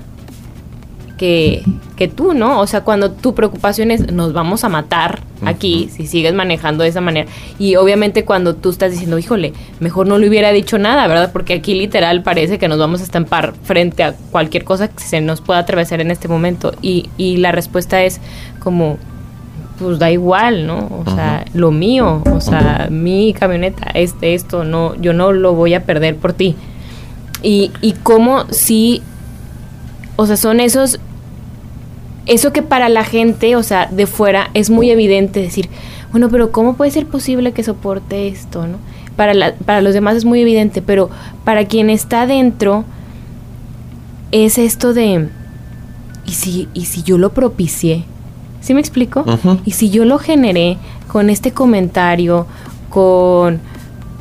[1.22, 1.62] que,
[1.98, 2.60] que tú, ¿no?
[2.62, 5.96] O sea, cuando tu preocupación es, nos vamos a matar aquí, uh -huh.
[5.96, 7.30] si sigues manejando de esa manera.
[7.60, 11.30] Y obviamente cuando tú estás diciendo, híjole, mejor no le hubiera dicho nada, ¿verdad?
[11.32, 15.22] Porque aquí literal parece que nos vamos a estampar frente a cualquier cosa que se
[15.22, 16.74] nos pueda atravesar en este momento.
[16.82, 18.20] Y, y la respuesta es
[18.58, 18.98] como,
[19.78, 20.80] pues da igual, ¿no?
[20.80, 21.16] O uh -huh.
[21.16, 22.90] sea, lo mío, o sea, uh -huh.
[22.90, 26.56] mi camioneta, este, esto, no, yo no lo voy a perder por ti.
[27.44, 29.04] Y, y como si,
[30.16, 31.00] o sea, son esos
[32.34, 35.70] eso que para la gente, o sea, de fuera es muy evidente decir,
[36.12, 38.78] bueno, pero ¿cómo puede ser posible que soporte esto, no?
[39.16, 41.10] Para, la, para los demás es muy evidente, pero
[41.44, 42.86] para quien está dentro
[44.32, 45.28] es esto de,
[46.26, 48.06] ¿y si, y si yo lo propicié?
[48.62, 49.22] ¿Sí me explico?
[49.22, 49.60] Uh -huh.
[49.66, 50.78] Y si yo lo generé
[51.12, 52.46] con este comentario,
[52.90, 53.60] con,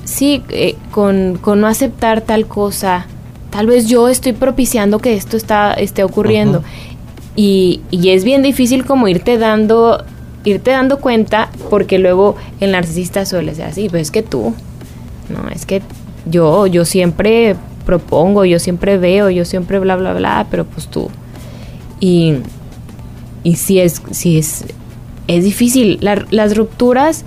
[0.05, 3.07] sí, eh, con, con no aceptar tal cosa,
[3.51, 6.59] tal vez yo estoy propiciando que esto está, esté ocurriendo.
[6.59, 6.89] Uh -huh.
[7.37, 10.05] Y, y, es bien difícil como irte dando
[10.45, 14.55] irte dando cuenta porque luego el narcisista suele ser así, pues es que tú,
[15.29, 15.83] no, es que
[16.27, 21.09] yo, yo siempre propongo, yo siempre veo, yo siempre bla, bla, bla, pero pues tú.
[21.99, 22.37] Y,
[23.43, 24.64] y sí es, sí es,
[25.27, 25.99] es difícil.
[26.01, 27.25] La, las rupturas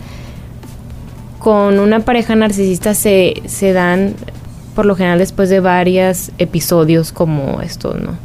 [1.40, 4.16] con una pareja narcisista se, se dan
[4.76, 8.18] por lo general después de varios episodios como estos, ¿no?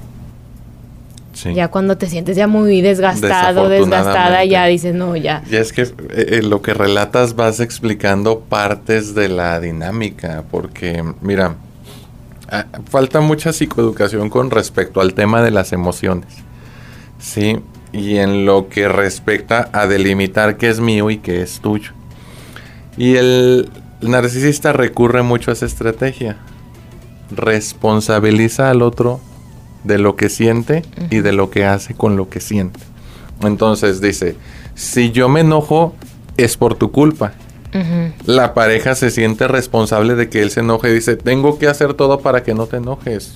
[1.38, 1.54] Sí.
[1.54, 5.44] Ya cuando te sientes ya muy desgastado, desgastada, ya dices, no, ya.
[5.48, 11.04] Ya es que eh, eh, lo que relatas vas explicando partes de la dinámica, porque,
[11.20, 11.54] mira,
[12.50, 16.26] ah, falta mucha psicoeducación con respecto al tema de las emociones,
[17.20, 17.60] ¿sí?
[17.92, 21.92] Y en lo que respecta a delimitar qué es mío y qué es tuyo.
[22.96, 23.70] Y el
[24.00, 26.36] narcisista recurre mucho a esa estrategia.
[27.30, 29.20] Responsabiliza al otro
[29.84, 32.80] de lo que siente y de lo que hace con lo que siente.
[33.42, 34.36] Entonces dice,
[34.74, 35.94] si yo me enojo
[36.36, 37.32] es por tu culpa.
[37.74, 38.12] Uh -huh.
[38.24, 41.94] La pareja se siente responsable de que él se enoje y dice, tengo que hacer
[41.94, 43.34] todo para que no te enojes.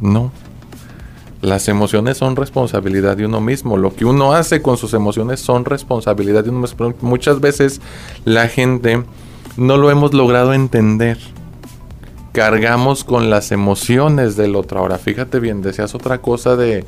[0.00, 0.30] No.
[1.42, 3.76] Las emociones son responsabilidad de uno mismo.
[3.76, 6.94] Lo que uno hace con sus emociones son responsabilidad de uno mismo.
[7.00, 7.80] Muchas veces
[8.24, 9.02] la gente
[9.56, 11.18] no lo hemos logrado entender
[12.36, 14.80] cargamos con las emociones del otro.
[14.80, 16.84] Ahora, fíjate bien, decías otra cosa de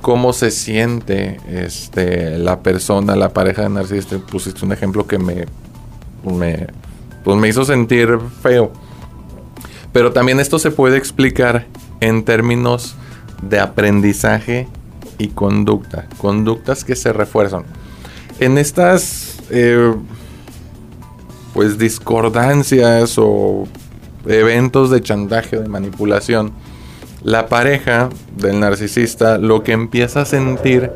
[0.00, 4.16] cómo se siente este, la persona, la pareja de narcisista.
[4.18, 5.46] Pusiste un ejemplo que me,
[6.22, 6.68] me,
[7.24, 8.72] pues me hizo sentir feo.
[9.92, 11.66] Pero también esto se puede explicar
[11.98, 12.94] en términos
[13.42, 14.68] de aprendizaje
[15.18, 16.06] y conducta.
[16.18, 17.64] Conductas que se refuerzan.
[18.38, 19.92] En estas eh,
[21.54, 23.66] pues discordancias o
[24.26, 26.52] eventos de chantaje, de manipulación,
[27.22, 30.90] la pareja del narcisista lo que empieza a sentir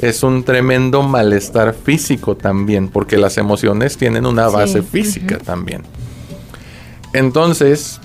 [0.00, 5.82] es un tremendo malestar físico también, porque las emociones tienen una base física también.
[7.12, 8.00] Entonces,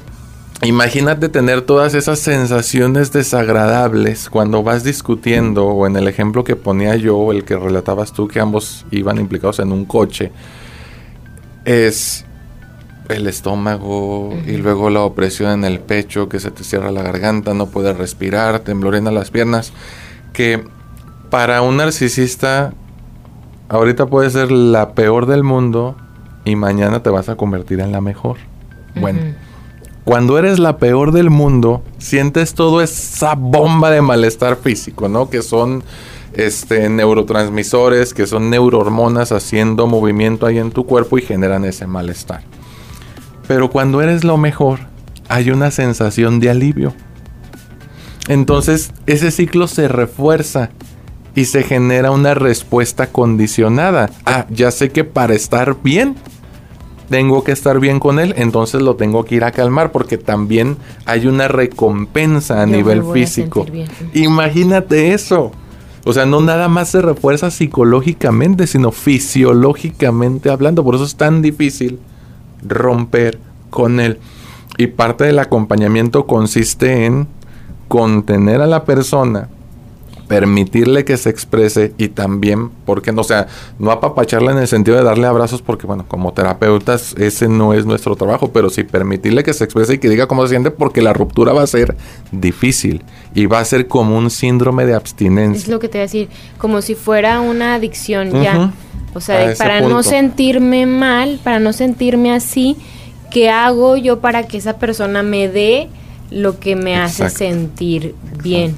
[0.64, 6.96] imagínate tener todas esas sensaciones desagradables cuando vas discutiendo, o en el ejemplo que ponía
[6.96, 10.32] yo, el que relatabas tú, que ambos iban implicados en un coche,
[11.66, 12.26] es
[13.10, 17.54] el estómago y luego la opresión en el pecho, que se te cierra la garganta,
[17.54, 19.74] no puedes respirar, temblorena las piernas,
[20.32, 20.64] que
[21.30, 22.74] para un narcisista
[23.70, 25.96] ahorita puede ser la peor del mundo
[26.46, 28.38] y mañana te vas a convertir en la mejor.
[28.96, 29.20] Bueno,
[30.04, 35.30] cuando eres la peor del mundo, sientes toda esa bomba de malestar físico, ¿no?
[35.30, 35.84] Que son
[36.34, 42.42] este, neurotransmisores, que son neurohormonas haciendo movimiento ahí en tu cuerpo y generan ese malestar.
[43.48, 44.80] Pero cuando eres lo mejor,
[45.30, 46.94] hay una sensación de alivio.
[48.28, 50.70] Entonces ese ciclo se refuerza
[51.36, 54.10] y se genera una respuesta condicionada.
[54.26, 56.16] Ah, ya sé que para estar bien,
[57.10, 60.78] tengo que estar bien con él, entonces lo tengo que ir a calmar porque también
[61.06, 63.66] hay una recompensa a nivel físico.
[64.14, 65.52] Imagínate eso.
[66.06, 70.84] O sea, no nada más se refuerza psicológicamente, sino fisiológicamente hablando.
[70.84, 72.00] Por eso es tan difícil
[72.68, 74.20] romper con él.
[74.78, 77.28] Y parte del acompañamiento consiste en
[77.88, 79.50] contener a la persona,
[80.28, 83.48] permitirle que se exprese y también, porque no, o sea,
[83.78, 87.86] no apapacharla en el sentido de darle abrazos, porque bueno, como terapeutas ese no es
[87.86, 91.04] nuestro trabajo, pero sí permitirle que se exprese y que diga cómo se siente, porque
[91.04, 91.96] la ruptura va a ser
[92.32, 93.04] difícil
[93.36, 95.62] y va a ser como un síndrome de abstinencia.
[95.62, 98.74] Es lo que te voy a decir, como si fuera una adicción ya.
[99.14, 102.76] O sea, para no sentirme mal, para no sentirme así,
[103.32, 105.90] ¿qué hago yo para que esa persona me dé
[106.30, 108.76] lo que me hace sentir bien?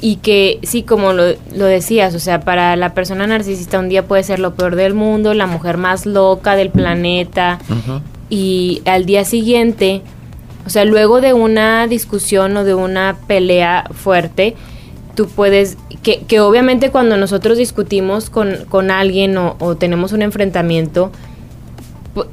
[0.00, 4.22] Y que sí, como lo, decías, o sea, para la persona narcisista un día puede
[4.22, 7.58] ser lo peor del mundo, la mujer más loca del planeta,
[8.30, 10.02] y al día siguiente,
[10.66, 14.54] o sea, luego de una discusión o de una pelea fuerte,
[15.18, 21.10] tú puedes, que, que obviamente cuando nosotros discutimos con, con alguien o, tenemos un enfrentamiento,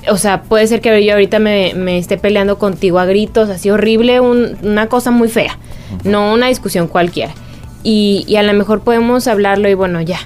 [0.08, 3.72] o sea, puede ser que yo ahorita me, me esté peleando contigo a gritos, así
[3.72, 5.58] horrible, una cosa muy fea,
[6.04, 7.34] no una discusión cualquiera.
[7.82, 10.20] Y, y a lo mejor podemos hablarlo y bueno, ya.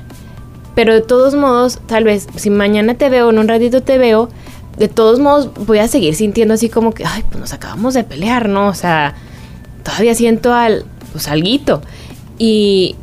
[0.75, 4.27] Pero de todos modos, tal vez si mañana te veo, en un ratito te veo,
[4.77, 8.03] de todos modos voy a seguir sintiendo así como que, ay, pues nos acabamos de
[8.03, 8.67] pelear, ¿no?
[8.67, 9.15] O sea,
[9.85, 11.81] todavía siento al, pues alguito.
[12.39, 12.95] Y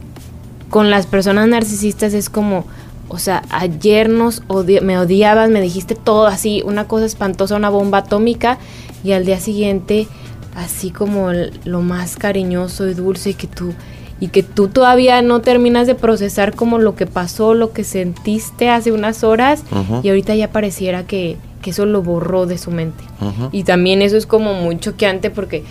[0.71, 2.65] con las personas narcisistas es como,
[3.09, 4.43] o sea, ayer nos
[4.83, 8.59] me odiabas, me dijiste todo así, una cosa espantosa, una bomba atómica,
[9.05, 10.09] y al día siguiente,
[10.57, 11.31] así como
[11.65, 13.75] lo más cariñoso y dulce, y que tú,
[14.19, 18.71] y que tú todavía no terminas de procesar como lo que pasó, lo que sentiste
[18.71, 19.63] hace unas horas,
[20.03, 23.05] y ahorita ya pareciera que, que, eso lo borró de su mente.
[23.53, 25.63] Y también eso es como muy choqueante porque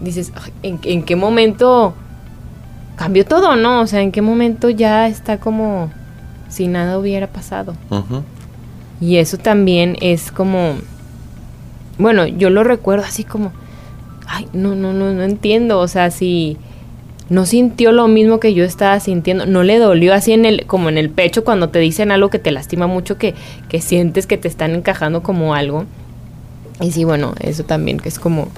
[0.00, 1.94] dices, en qué momento
[3.00, 3.80] cambió todo, ¿no?
[3.80, 5.90] O sea, ¿en qué momento ya está como
[6.50, 7.74] si nada hubiera pasado?
[9.00, 10.74] Y eso también es como,
[11.96, 13.52] bueno, yo lo recuerdo así como,
[14.26, 16.58] ay, no, no, no, no entiendo, o sea, si
[17.30, 20.90] no sintió lo mismo que yo estaba sintiendo, no le dolió así en el, como
[20.90, 23.34] en el pecho cuando te dicen algo que te lastima mucho, que,
[23.70, 25.86] que sientes que te están encajando como algo.
[26.82, 28.48] Y sí, bueno, eso también que es como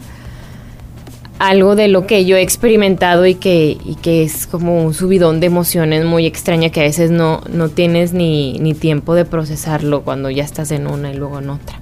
[1.43, 5.41] algo de lo que yo he experimentado y que, y que es como un subidón
[5.41, 10.03] de emociones muy extraña que a veces no, no tienes ni, ni tiempo de procesarlo
[10.03, 11.81] cuando ya estás en una y luego en otra.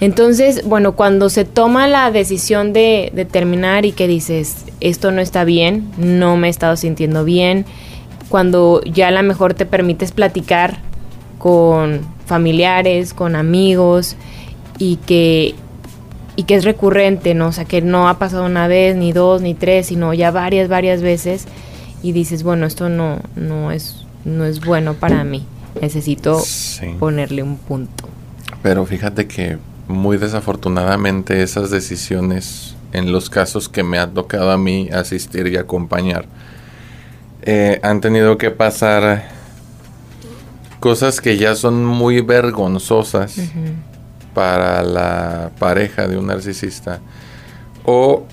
[0.00, 5.22] Entonces, bueno, cuando se toma la decisión de, de, terminar y que dices, esto no
[5.22, 7.64] está bien, no me he estado sintiendo bien,
[8.28, 10.80] cuando ya a lo mejor te permites platicar
[11.38, 14.16] con familiares, con amigos
[14.76, 15.54] y que
[16.36, 17.48] y que es recurrente, ¿no?
[17.48, 20.68] O sea, que no ha pasado una vez, ni dos, ni tres, sino ya varias,
[20.68, 21.46] varias veces
[22.02, 25.46] y dices, bueno, esto no, no, es, no es bueno para mí.
[25.80, 26.42] Necesito
[26.98, 28.08] ponerle un punto.
[28.62, 34.58] Pero fíjate que muy desafortunadamente esas decisiones, en los casos que me ha tocado a
[34.58, 36.26] mí asistir y acompañar,
[37.42, 39.28] eh, han tenido que pasar
[40.80, 43.36] cosas que ya son muy vergonzosas
[44.34, 47.00] para la pareja de un narcisista.
[47.84, 48.24] O,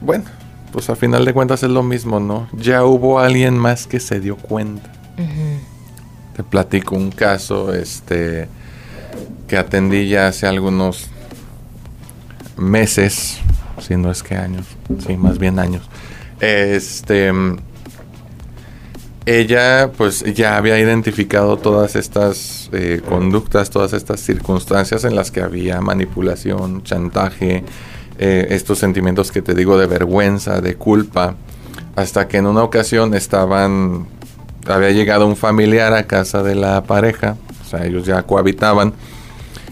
[0.00, 0.24] bueno,
[0.72, 2.48] pues a final de cuentas es lo mismo, ¿no?
[2.52, 4.92] Ya hubo alguien más que se dio cuenta.
[6.36, 8.48] Te platico un caso, este,
[9.48, 11.06] que atendí ya hace algunos
[12.58, 13.38] meses,
[13.80, 14.66] si no es que años,
[15.06, 15.88] sí, más bien años.
[16.40, 17.32] Este,
[19.26, 25.40] ella pues ya había identificado todas estas eh, conductas, todas estas circunstancias en las que
[25.40, 27.64] había manipulación, chantaje,
[28.18, 31.34] eh, estos sentimientos que te digo de vergüenza, de culpa,
[31.96, 34.06] hasta que en una ocasión estaban,
[34.68, 37.36] había llegado un familiar a casa de la pareja,
[37.66, 38.94] o sea, ellos ya cohabitaban,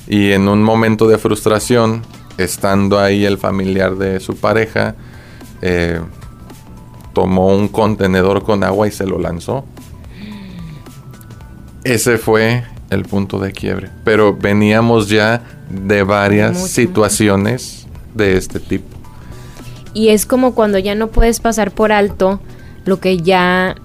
[0.08, 2.02] y en un momento de frustración,
[2.38, 4.96] estando ahí el familiar de su pareja,
[5.62, 6.00] eh,
[7.14, 9.64] tomó un contenedor con agua y se lo lanzó.
[11.84, 13.90] Ese fue el punto de quiebre.
[14.04, 18.86] Pero veníamos ya de varias situaciones de este tipo.
[19.94, 22.40] Y es como cuando ya no puedes pasar por alto
[22.84, 23.76] lo que ya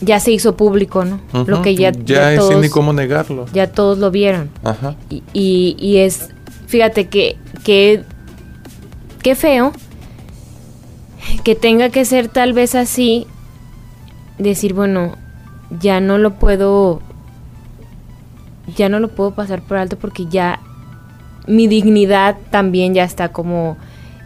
[0.00, 1.20] ya se hizo público, ¿no?
[1.46, 3.46] Lo que ya ya, es ni cómo negarlo.
[3.52, 4.50] Ya todos lo vieron.
[4.64, 4.96] Ajá.
[5.08, 6.30] Y, y, y es,
[6.66, 8.02] fíjate que, que
[9.22, 9.72] qué feo
[11.44, 13.26] que tenga que ser tal vez así,
[14.38, 15.16] decir, bueno,
[15.80, 17.00] ya no lo puedo,
[18.76, 20.60] ya no lo puedo pasar por alto porque ya
[21.46, 23.76] mi dignidad también ya está como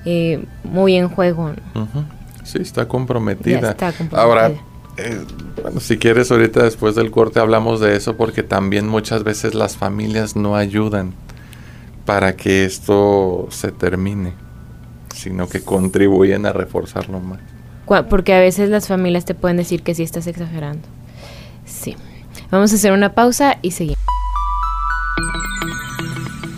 [0.05, 1.53] eh, muy en juego.
[2.45, 3.77] Sí, está comprometida.
[4.13, 4.53] Ahora,
[4.97, 5.25] eh,
[5.63, 9.77] bueno, si quieres ahorita después del corte hablamos de eso porque también muchas veces las
[9.77, 11.15] familias no ayudan
[12.05, 14.46] para que esto se termine
[15.17, 17.41] sino que contribuyen a reforzarlo más.
[18.09, 20.87] Porque a veces las familias te pueden decir que sí estás exagerando.
[21.65, 21.97] Sí.
[22.51, 23.97] Vamos a hacer una pausa y seguimos.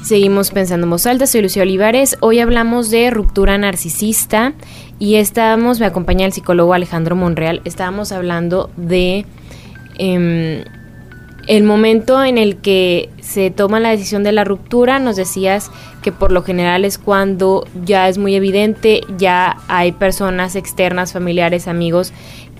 [0.02, 2.16] Seguimos pensando en voz alta, soy Lucía Olivares.
[2.20, 4.54] Hoy hablamos de ruptura narcisista
[4.98, 9.26] y estábamos, me acompaña el psicólogo Alejandro Monreal, estábamos hablando de
[9.98, 10.64] em,
[11.48, 15.70] el momento en el que se toma la decisión de la ruptura, nos decías
[16.02, 21.66] que por lo general es cuando ya es muy evidente, ya hay personas externas, familiares,
[21.66, 22.12] amigos,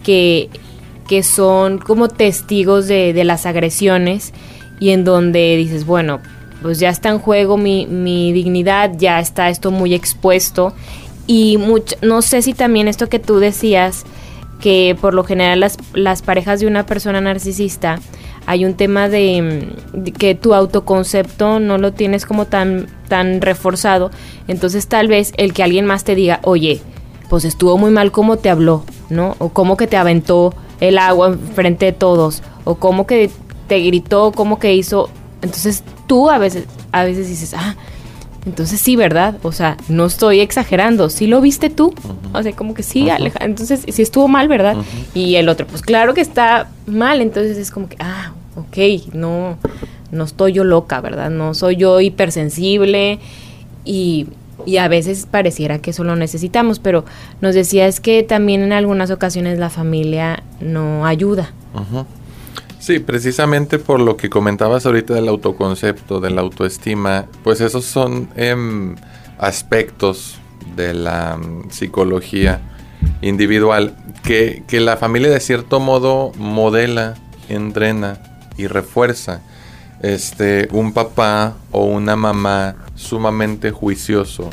[0.02, 0.48] que,
[1.06, 4.32] que son como testigos de, las agresiones
[4.80, 6.20] y en donde dices, bueno,
[6.62, 10.72] pues ya está en juego mi, mi dignidad, ya está esto muy expuesto
[11.26, 11.58] y
[12.00, 14.06] no sé si también esto que tú decías,
[14.60, 18.00] que por lo general las, las parejas de una persona narcisista,
[18.48, 19.68] hay un tema de,
[20.18, 24.10] que tu autoconcepto no lo tienes como tan, tan reforzado.
[24.48, 26.80] Entonces tal vez el que alguien más te diga, oye,
[27.28, 29.36] pues estuvo muy mal cómo te habló, ¿no?
[29.38, 33.30] O cómo que te aventó el agua frente de todos, o cómo que
[33.66, 35.10] te gritó, cómo que hizo.
[35.42, 37.76] Entonces tú a veces, a veces dices, ah,
[38.46, 39.36] entonces sí, ¿verdad?
[39.42, 41.10] O sea, no estoy exagerando.
[41.10, 41.92] ¿Sí lo viste tú?
[42.32, 43.44] O sea, como que sí, Alejandro.
[43.44, 44.78] Entonces sí estuvo mal, ¿verdad?
[45.12, 47.20] Y el otro, pues claro que está mal.
[47.20, 49.58] Entonces es como que, ah, ok, no,
[50.10, 51.30] no estoy yo loca, ¿verdad?
[51.30, 53.18] No soy yo hipersensible
[53.84, 54.26] y,
[54.66, 57.04] y a veces pareciera que eso lo necesitamos, pero
[57.40, 61.52] nos decía es que también en algunas ocasiones la familia no ayuda.
[62.78, 68.28] Sí, precisamente por lo que comentabas ahorita del autoconcepto, de la autoestima, pues esos son
[68.36, 68.96] em,
[69.38, 70.38] aspectos
[70.76, 72.60] de la mm, psicología
[73.20, 77.14] individual que, que, la familia de cierto modo modela,
[77.48, 78.27] entrena
[78.58, 79.40] y refuerza.
[80.02, 84.50] Este, un papá o una mamá sumamente juicioso, mm.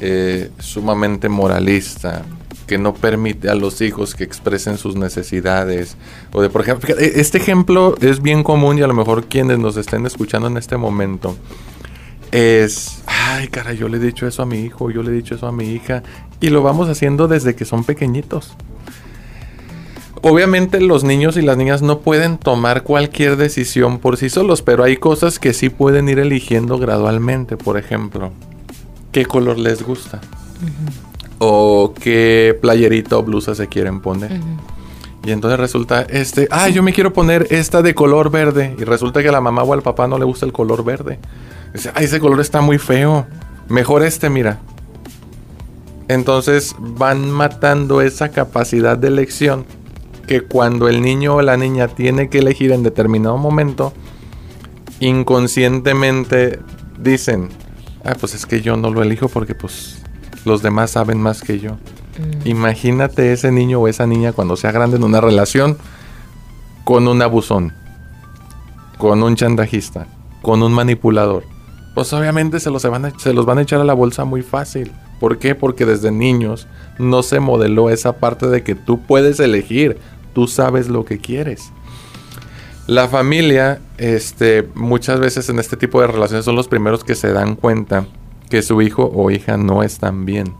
[0.00, 2.22] eh, sumamente moralista,
[2.66, 5.96] que no permite a los hijos que expresen sus necesidades.
[6.32, 9.76] O de, por ejemplo, este ejemplo es bien común y a lo mejor quienes nos
[9.76, 11.36] estén escuchando en este momento
[12.30, 15.34] es, ay, cara, yo le he dicho eso a mi hijo, yo le he dicho
[15.34, 16.02] eso a mi hija,
[16.40, 18.54] y lo vamos haciendo desde que son pequeñitos.
[20.22, 24.84] Obviamente los niños y las niñas no pueden tomar cualquier decisión por sí solos, pero
[24.84, 27.56] hay cosas que sí pueden ir eligiendo gradualmente.
[27.56, 28.30] Por ejemplo,
[29.12, 30.20] ¿qué color les gusta?
[31.42, 34.30] o qué playerita o blusa se quieren poner.
[35.24, 38.76] Y entonces resulta, este, ah, yo me quiero poner esta de color verde.
[38.78, 41.18] Y resulta que a la mamá o al papá no le gusta el color verde.
[41.72, 43.26] Dice, ay, ese color está muy feo.
[43.68, 44.60] Mejor este, mira.
[46.08, 49.64] Entonces van matando esa capacidad de elección
[50.30, 53.92] que cuando el niño o la niña tiene que elegir en determinado momento,
[55.00, 56.60] inconscientemente
[57.00, 57.48] dicen,
[58.04, 60.04] ah, pues es que yo no lo elijo porque pues
[60.44, 61.72] los demás saben más que yo.
[61.72, 62.46] Mm.
[62.46, 65.78] Imagínate ese niño o esa niña cuando sea grande en una relación
[66.84, 67.72] con un abusón,
[68.98, 70.06] con un chantajista,
[70.42, 71.42] con un manipulador.
[71.96, 74.42] Pues obviamente se los, van a, se los van a echar a la bolsa muy
[74.42, 74.92] fácil.
[75.18, 75.56] ¿Por qué?
[75.56, 76.68] Porque desde niños
[77.00, 79.98] no se modeló esa parte de que tú puedes elegir,
[80.32, 81.72] tú sabes lo que quieres.
[82.86, 87.32] La familia, este, muchas veces en este tipo de relaciones son los primeros que se
[87.32, 88.06] dan cuenta
[88.48, 90.54] que su hijo o hija no están bien.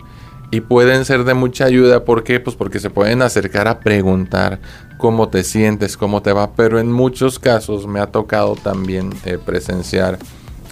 [0.53, 2.41] Y pueden ser de mucha ayuda, ¿por qué?
[2.41, 4.61] Pues porque se pueden acercar a preguntar
[4.99, 9.39] cómo te sientes, cómo te va, pero en muchos casos me ha tocado también eh,
[9.45, 10.19] presenciar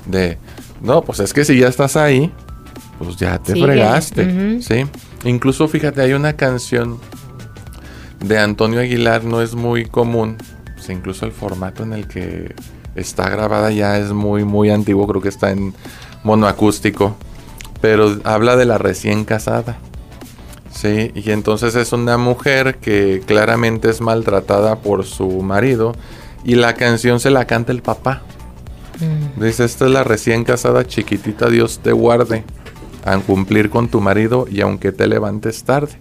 [0.07, 0.39] de,
[0.81, 2.33] no, pues es que si ya estás ahí,
[2.99, 4.85] pues ya te fregaste, ¿sí?
[5.25, 6.99] Incluso fíjate, hay una canción
[8.21, 10.37] de Antonio Aguilar, no es muy común,
[10.75, 12.55] pues incluso el formato en el que
[12.95, 15.75] está grabada ya es muy, muy antiguo, creo que está en
[16.25, 17.16] monoacústico,
[17.81, 19.79] pero habla de la recién casada.
[20.71, 25.95] Sí, y entonces es una mujer que claramente es maltratada por su marido
[26.45, 28.23] y la canción se la canta el papá.
[29.01, 29.43] Mm.
[29.43, 32.45] Dice, esta es la recién casada chiquitita, Dios te guarde
[33.05, 35.93] a cumplir con tu marido y aunque te levantes tarde.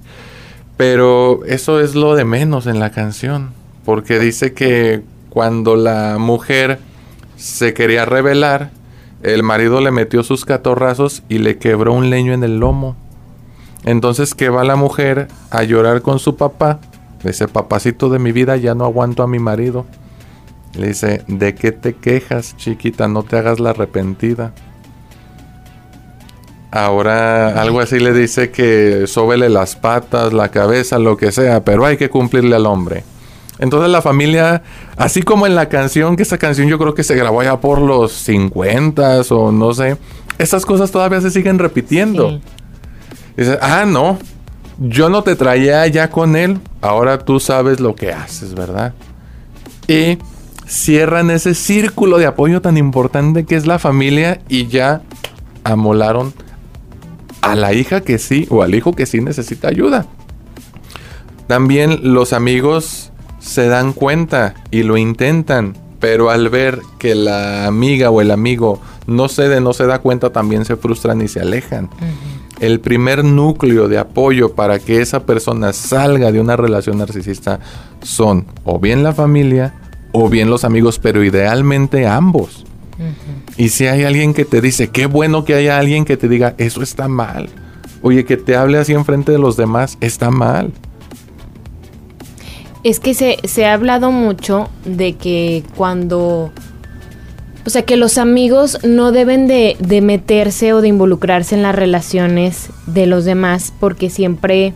[0.78, 3.52] Pero eso es lo de menos en la canción,
[3.84, 6.80] porque dice que cuando la mujer
[7.36, 8.72] se quería rebelar,
[9.24, 12.96] el marido le metió sus catorrazos y le quebró un leño en el lomo.
[13.84, 16.80] Entonces que va la mujer a llorar con su papá.
[17.24, 19.86] Le dice, papacito de mi vida, ya no aguanto a mi marido.
[20.76, 23.08] Le dice, ¿de qué te quejas, chiquita?
[23.08, 24.54] No te hagas la arrepentida.
[26.72, 31.86] Ahora algo así le dice que sóbele las patas, la cabeza, lo que sea, pero
[31.86, 33.04] hay que cumplirle al hombre.
[33.60, 34.62] Entonces la familia,
[34.98, 37.80] así como en la canción, que esa canción yo creo que se grabó ya por
[37.80, 39.98] los 50 o no sé,
[40.38, 42.40] esas cosas todavía se siguen repitiendo.
[43.36, 44.20] Dice, ah, no,
[44.78, 48.94] yo no te traía ya con él, ahora tú sabes lo que haces, ¿verdad?
[49.88, 50.18] Y
[50.68, 55.02] cierran ese círculo de apoyo tan importante que es la familia y ya
[55.64, 56.34] amolaron
[57.52, 60.06] a la hija que sí o al hijo que sí necesita ayuda.
[61.48, 68.10] También los amigos se dan cuenta y lo intentan, pero al ver que la amiga
[68.10, 71.90] o el amigo no cede, no se da cuenta, también se frustran y se alejan.
[72.60, 77.60] El primer núcleo de apoyo para que esa persona salga de una relación narcisista
[78.02, 79.74] son o bien la familia
[80.12, 82.66] o bien los amigos, pero idealmente ambos.
[83.58, 86.54] Y si hay alguien que te dice, qué bueno que haya alguien que te diga,
[86.60, 87.50] eso está mal.
[88.04, 90.72] Oye, que te hable así enfrente de los demás, está mal.
[92.84, 96.52] Es que se, se ha hablado mucho de que cuando...
[97.66, 101.76] O sea, que los amigos no deben de, de meterse o de involucrarse en las
[101.76, 104.74] relaciones de los demás porque siempre...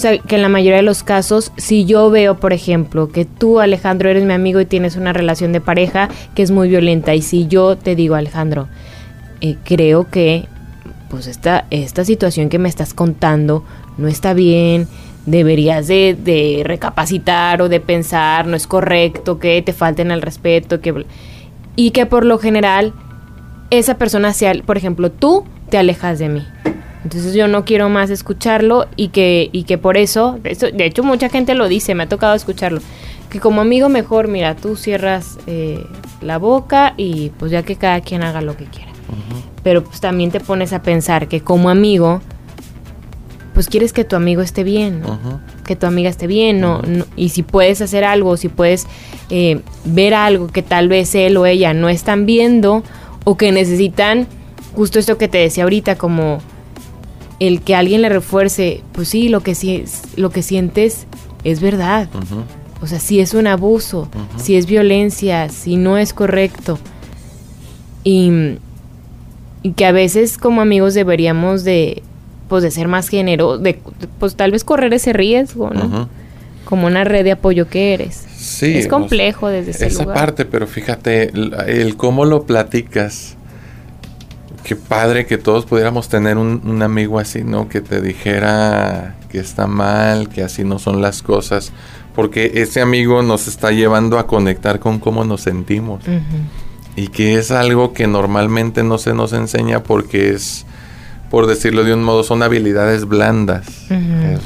[0.00, 4.08] Que en la mayoría de los casos, si yo veo, por ejemplo, que tú, Alejandro,
[4.08, 7.46] eres mi amigo y tienes una relación de pareja que es muy violenta, y si
[7.46, 8.68] yo te digo, Alejandro,
[9.40, 10.46] eh, creo que
[11.10, 13.64] pues esta, esta situación que me estás contando
[13.98, 14.86] no está bien,
[15.26, 21.04] deberías de, recapacitar o de pensar, no es correcto, que te falten el respeto, que
[21.76, 22.92] y que por lo general
[23.70, 26.46] esa persona sea, por ejemplo, tú te alejas de mí.
[27.04, 31.28] Entonces yo no quiero más escucharlo y que, y que por eso, de hecho mucha
[31.28, 32.80] gente lo dice, me ha tocado escucharlo,
[33.30, 35.84] que como amigo mejor, mira, tú cierras eh,
[36.20, 38.90] la boca y pues ya que cada quien haga lo que quiera.
[39.62, 42.20] Pero pues también te pones a pensar que como amigo,
[43.54, 45.02] pues quieres que tu amigo esté bien,
[45.66, 46.82] que tu amiga esté bien, ¿no?
[47.16, 48.86] y si puedes hacer algo, si puedes
[49.28, 52.82] eh, ver algo que tal vez él o ella no están viendo
[53.24, 54.26] o que necesitan,
[54.74, 56.40] justo esto que te decía ahorita, como
[57.40, 59.84] el que alguien le refuerce, pues sí, lo que,
[60.16, 61.06] lo que sientes
[61.42, 62.08] es verdad.
[62.82, 66.78] O sea, si es un abuso, si es violencia, si no es correcto.
[68.04, 68.30] Y,
[69.62, 72.02] y que a veces como amigos deberíamos de
[72.48, 73.78] pues de ser más género, de
[74.18, 76.08] pues tal vez correr ese riesgo, ¿no?
[76.64, 78.26] Como una red de apoyo que eres.
[78.36, 78.76] Sí.
[78.76, 83.36] Es complejo desde ese esa parte, pero fíjate, el, cómo lo platicas.
[84.64, 87.68] Qué padre que todos pudiéramos tener un, amigo así, ¿no?
[87.68, 91.72] Que te dijera que está mal, que así no son las cosas.
[92.14, 96.02] Porque ese amigo nos está llevando a conectar con cómo nos sentimos.
[96.96, 100.66] Y que es algo que normalmente no se nos enseña porque es
[101.30, 103.86] por decirlo de un modo, son habilidades blandas.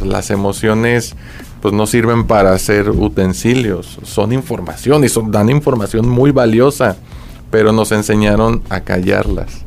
[0.04, 1.16] las emociones
[1.62, 6.96] pues no sirven para hacer utensilios, son información y son, dan información muy valiosa,
[7.50, 9.63] pero nos enseñaron a callarlas.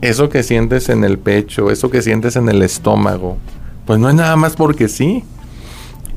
[0.00, 3.36] Eso que sientes en el pecho, eso que sientes en el estómago,
[3.84, 5.24] pues no es nada más porque sí.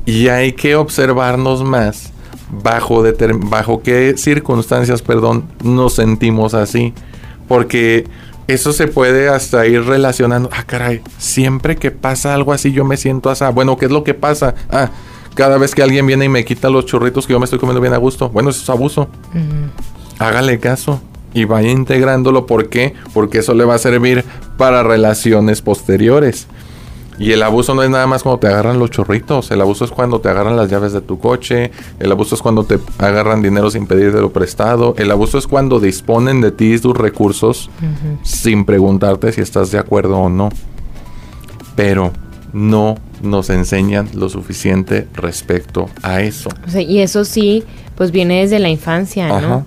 [0.06, 2.12] Y hay que observarnos más
[2.50, 3.04] bajo,
[3.38, 6.94] bajo qué circunstancias, perdón, nos sentimos así.
[7.48, 8.06] Porque
[8.46, 10.48] eso se puede hasta ir relacionando.
[10.52, 13.44] Ah, caray, siempre que pasa algo así yo me siento así.
[13.52, 14.54] Bueno, ¿qué es lo que pasa?
[14.70, 14.90] Ah,
[15.34, 17.80] cada vez que alguien viene y me quita los churritos que yo me estoy comiendo
[17.80, 18.28] bien a gusto.
[18.28, 19.08] Bueno, eso es abuso.
[20.18, 21.00] Hágale caso
[21.34, 22.46] y vaya integrándolo.
[22.46, 22.94] ¿Por qué?
[23.14, 24.24] Porque eso le va a servir
[24.56, 26.46] para relaciones posteriores.
[27.18, 29.90] Y el abuso no es nada más cuando te agarran los chorritos, el abuso es
[29.90, 31.70] cuando te agarran las llaves de tu coche,
[32.00, 36.40] el abuso es cuando te agarran dinero sin lo prestado, el abuso es cuando disponen
[36.40, 37.70] de ti y tus recursos
[38.22, 40.48] sin preguntarte si estás de acuerdo o no.
[41.76, 42.12] Pero
[42.52, 46.50] no nos enseñan lo suficiente respecto a eso.
[46.74, 47.62] y eso sí,
[47.94, 49.64] pues viene desde la infancia, ¿no?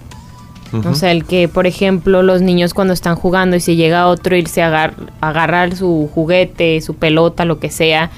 [0.85, 4.35] O sea, el que, por ejemplo, los niños cuando están jugando y si llega otro
[4.35, 8.09] y se agarra, agarrar su juguete, su pelota, lo que sea,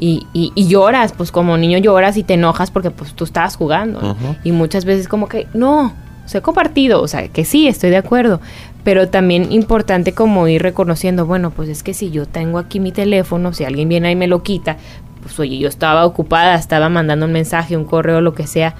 [0.00, 4.16] y, y, lloras, pues como niño lloras y te enojas porque pues tú estabas jugando.
[4.44, 5.92] Y muchas veces como que, no,
[6.24, 8.40] se ha compartido, o sea, que sí, estoy de acuerdo,
[8.84, 12.92] pero también importante como ir reconociendo, bueno, pues es que si yo tengo aquí mi
[12.92, 14.76] teléfono, si alguien viene y me lo quita,
[15.22, 18.76] pues oye, yo estaba ocupada, estaba mandando un mensaje, un correo, lo que sea,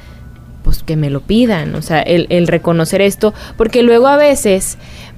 [0.69, 4.77] pues que me lo pidan, o sea, el, reconocer esto, porque luego a veces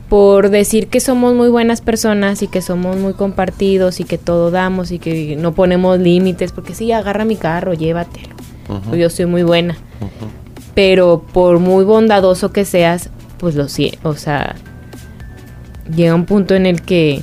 [0.09, 4.53] por decir que somos muy buenas personas y que somos muy compartidos y que todo
[4.53, 8.37] damos y que no ponemos límites, porque sí, agarra mi carro, llévatelo,
[8.97, 9.77] yo soy muy buena,
[10.75, 14.55] pero por muy bondadoso que seas, pues lo sí, o sea,
[15.93, 17.23] llega un punto en el que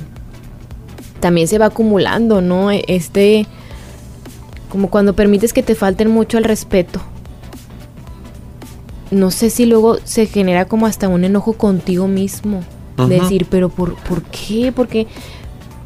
[1.20, 2.70] también se va acumulando, ¿no?
[2.72, 3.46] Este,
[4.68, 7.00] como cuando permites que te falten mucho el respeto
[9.10, 12.62] no sé si luego se genera como hasta un enojo contigo mismo.
[13.08, 14.72] Decir, pero por, ¿por qué?
[14.72, 15.06] ¿Por qué?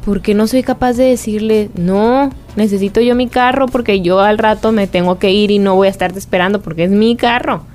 [0.03, 4.71] Porque no soy capaz de decirle, no, necesito yo mi carro porque yo al rato
[4.71, 7.65] me tengo que ir y no voy a estarte esperando porque es mi carro.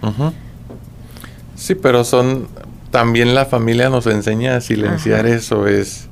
[1.54, 2.48] Sí, pero son,
[2.90, 6.08] también la familia nos enseña a silenciar eso, es,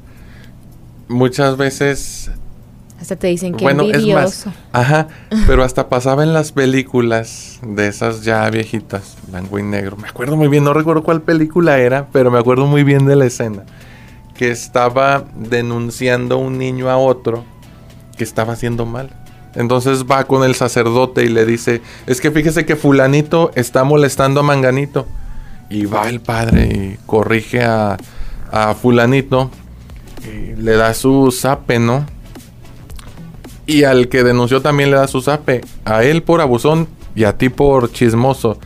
[1.09, 2.30] muchas veces
[3.01, 5.09] hasta te dicen que bueno, Es más, ajá,
[5.47, 9.97] pero hasta pasaba en las películas de esas ya viejitas, blanco y negro.
[9.97, 13.16] Me acuerdo muy bien, no recuerdo cuál película era, pero me acuerdo muy bien de
[13.16, 13.64] la escena.
[14.34, 17.44] Que estaba denunciando un niño a otro
[18.16, 19.11] que estaba haciendo mal.
[19.55, 24.40] Entonces va con el sacerdote y le dice, es que fíjese que fulanito está molestando
[24.40, 25.07] a Manganito.
[25.68, 27.97] Y va el padre y corrige a,
[28.53, 29.51] a fulanito,
[30.24, 32.07] y le da su zape, ¿no?
[33.66, 35.62] Y al que denunció también le da su zape.
[35.84, 38.58] A él por abusón y a ti por chismoso.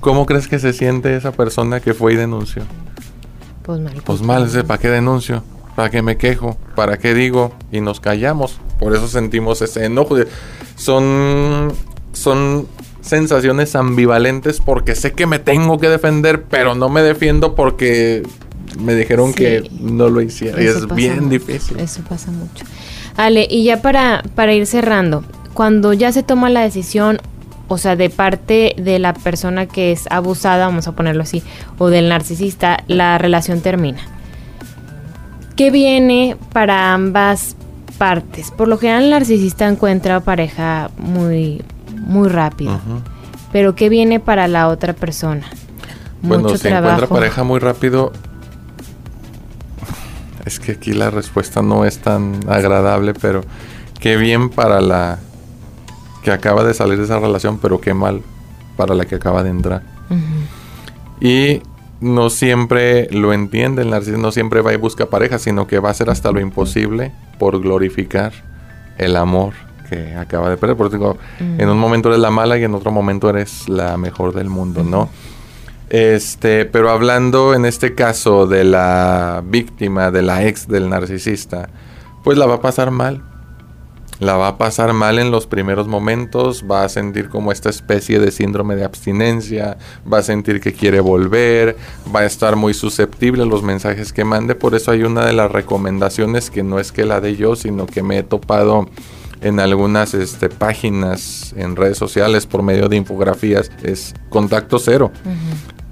[0.00, 2.62] ¿Cómo crees que se siente esa persona que fue y denunció?
[3.62, 4.02] Pues mal.
[4.04, 5.42] Pues mal, ¿para qué denuncio?
[5.74, 6.56] ¿Para qué me quejo?
[6.76, 7.52] ¿Para qué digo?
[7.72, 8.60] Y nos callamos.
[8.78, 10.16] Por eso sentimos ese enojo.
[10.76, 11.72] Son,
[12.12, 12.68] son
[13.00, 18.22] sensaciones ambivalentes porque sé que me tengo que defender, pero no me defiendo porque
[18.78, 20.62] me dijeron que no lo hiciera.
[20.62, 21.78] y es bien difícil.
[21.80, 22.64] Eso pasa mucho.
[23.16, 27.18] Ale, y ya para, para ir cerrando, cuando ya se toma la decisión,
[27.68, 31.42] o sea, de parte de la persona que es abusada, vamos a ponerlo así,
[31.78, 34.00] o del narcisista, la relación termina.
[35.56, 37.56] ¿Qué viene para ambas
[37.96, 38.50] partes?
[38.50, 41.64] Por lo general el narcisista encuentra pareja muy,
[41.96, 42.78] muy rápido.
[43.52, 45.46] Pero ¿qué viene para la otra persona?
[46.20, 48.12] Bueno, si encuentra pareja muy rápido,
[50.46, 53.42] es que aquí la respuesta no es tan agradable, pero
[54.00, 55.18] qué bien para la
[56.22, 58.22] que acaba de salir de esa relación, pero qué mal
[58.76, 59.82] para la que acaba de entrar.
[61.20, 61.62] Y
[62.00, 65.88] no siempre lo entiende el narcisista, no siempre va y busca pareja, sino que va
[65.88, 68.32] a hacer hasta lo imposible por glorificar
[68.98, 69.54] el amor
[69.88, 70.76] que acaba de perder.
[70.76, 74.32] Porque digo, en un momento eres la mala y en otro momento eres la mejor
[74.32, 75.08] del mundo, ¿no?
[75.88, 81.68] Este, pero hablando en este caso de la víctima, de la ex del narcisista,
[82.24, 83.22] pues la va a pasar mal.
[84.18, 88.18] La va a pasar mal en los primeros momentos, va a sentir como esta especie
[88.18, 89.76] de síndrome de abstinencia,
[90.10, 91.76] va a sentir que quiere volver,
[92.14, 94.54] va a estar muy susceptible a los mensajes que mande.
[94.54, 97.84] Por eso hay una de las recomendaciones que no es que la de yo, sino
[97.84, 98.88] que me he topado
[99.42, 105.12] en algunas este, páginas en redes sociales por medio de infografías, es contacto cero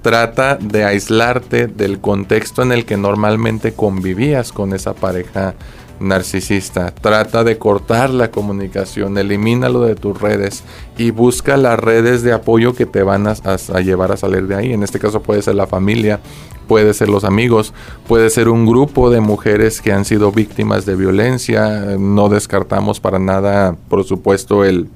[0.05, 5.55] trata de aislarte del contexto en el que normalmente convivías con esa pareja
[5.99, 6.93] narcisista.
[6.93, 10.63] Trata de cortar la comunicación, elimínalo de tus redes
[10.95, 14.73] y busca las redes de apoyo que te van a, llevar a salir de ahí.
[14.73, 16.19] En este caso puede ser la familia,
[16.67, 17.73] puede ser los amigos,
[18.07, 21.97] puede ser un grupo de mujeres que han sido víctimas de violencia.
[21.97, 24.87] No descartamos para nada, por supuesto, el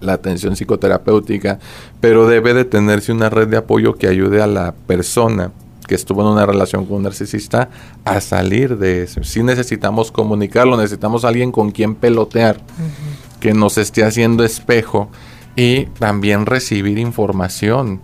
[0.00, 1.58] la atención psicoterapéutica,
[2.00, 5.52] pero debe de tenerse una red de apoyo que ayude a la persona
[5.90, 7.68] que estuvo en una relación con un narcisista
[8.04, 9.24] a salir de eso.
[9.24, 12.60] Sí necesitamos comunicarlo, necesitamos alguien con quien pelotear,
[13.40, 15.10] que nos esté haciendo espejo
[15.56, 18.00] y también recibir información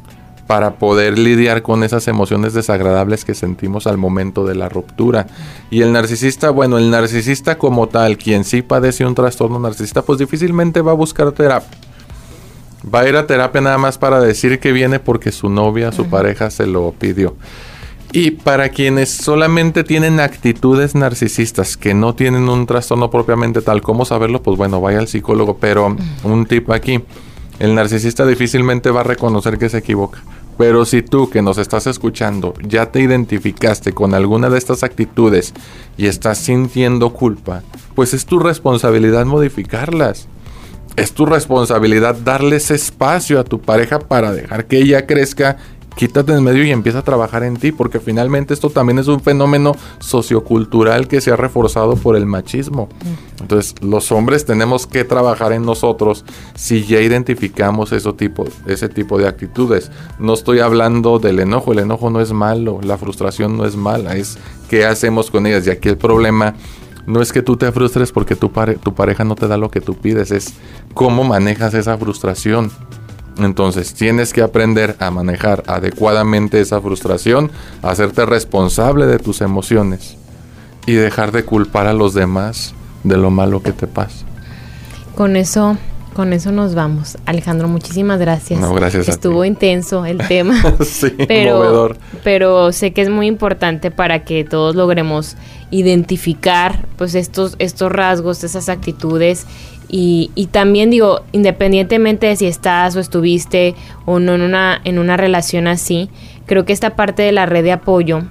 [0.48, 5.28] para poder lidiar con esas emociones desagradables que sentimos al momento de la ruptura.
[5.70, 10.18] Y el narcisista, bueno, el narcisista como tal, quien sí padece un trastorno narcisista, pues
[10.18, 11.85] difícilmente va a buscar terapia.
[12.92, 16.06] Va a ir a terapia nada más para decir que viene porque su novia, su
[16.06, 17.36] pareja se lo pidió.
[18.12, 24.04] Y para quienes solamente tienen actitudes narcisistas, que no tienen un trastorno propiamente tal, ¿cómo
[24.04, 24.42] saberlo?
[24.42, 27.02] Pues bueno, vaya al psicólogo, pero un tip aquí
[27.58, 30.22] el narcisista difícilmente va a reconocer que se equivoca.
[30.58, 35.52] Pero si tú que nos estás escuchando ya te identificaste con alguna de estas actitudes
[35.98, 37.62] y estás sintiendo culpa,
[37.94, 40.28] pues es tu responsabilidad modificarlas.
[40.96, 45.58] Es tu responsabilidad darles espacio a tu pareja para dejar que ella crezca
[45.96, 49.20] quítate en medio y empieza a trabajar en ti, porque finalmente esto también es un
[49.20, 52.88] fenómeno sociocultural que se ha reforzado por el machismo.
[53.40, 56.24] Entonces, los hombres tenemos que trabajar en nosotros
[56.54, 59.90] si ya identificamos ese tipo, ese tipo de actitudes.
[60.18, 64.16] No estoy hablando del enojo, el enojo no es malo, la frustración no es mala,
[64.16, 64.38] es
[64.68, 65.66] qué hacemos con ellas.
[65.66, 66.54] Y aquí el problema
[67.06, 68.50] no es que tú te frustres porque tu,
[68.82, 70.54] tu pareja no te da lo que tú pides, es
[70.94, 72.70] cómo manejas esa frustración.
[73.38, 77.50] Entonces tienes que aprender a manejar adecuadamente esa frustración,
[77.82, 80.16] hacerte responsable de tus emociones
[80.86, 84.24] y dejar de culpar a los demás de lo malo que te pasa.
[85.14, 85.76] Con eso,
[86.16, 87.18] con eso nos vamos.
[87.26, 88.58] Alejandro, muchísimas gracias.
[88.58, 89.06] No, gracias.
[89.06, 90.60] Estuvo intenso el tema.
[90.80, 91.94] sí, pero,
[92.24, 95.36] pero sé que es muy importante para que todos logremos
[95.70, 99.46] identificar pues estos, estos rasgos, esas actitudes
[99.88, 104.98] y, y, también digo, independientemente de si estás o estuviste o no en una, en
[104.98, 106.10] una relación así,
[106.46, 108.22] creo que esta parte de la red de apoyo,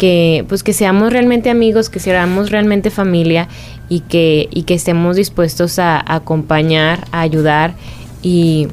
[0.00, 3.48] que pues que seamos realmente amigos, que seamos realmente familia
[3.90, 7.74] y que, y que estemos dispuestos a, acompañar, a ayudar
[8.22, 8.68] y,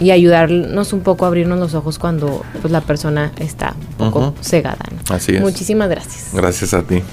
[0.00, 4.34] y, ayudarnos un poco a abrirnos los ojos cuando pues la persona está un poco
[4.40, 4.84] cegada.
[5.10, 5.40] Así es.
[5.40, 6.30] Muchísimas gracias.
[6.32, 7.04] Gracias a ti.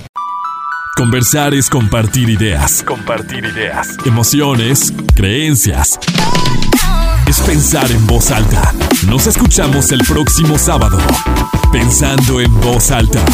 [0.98, 2.82] Conversar es compartir ideas.
[2.82, 3.96] Compartir ideas.
[4.06, 6.00] Emociones, creencias.
[7.28, 8.74] Es pensar en voz alta.
[9.08, 10.98] Nos escuchamos el próximo sábado
[11.76, 13.26] pensando en voz alta.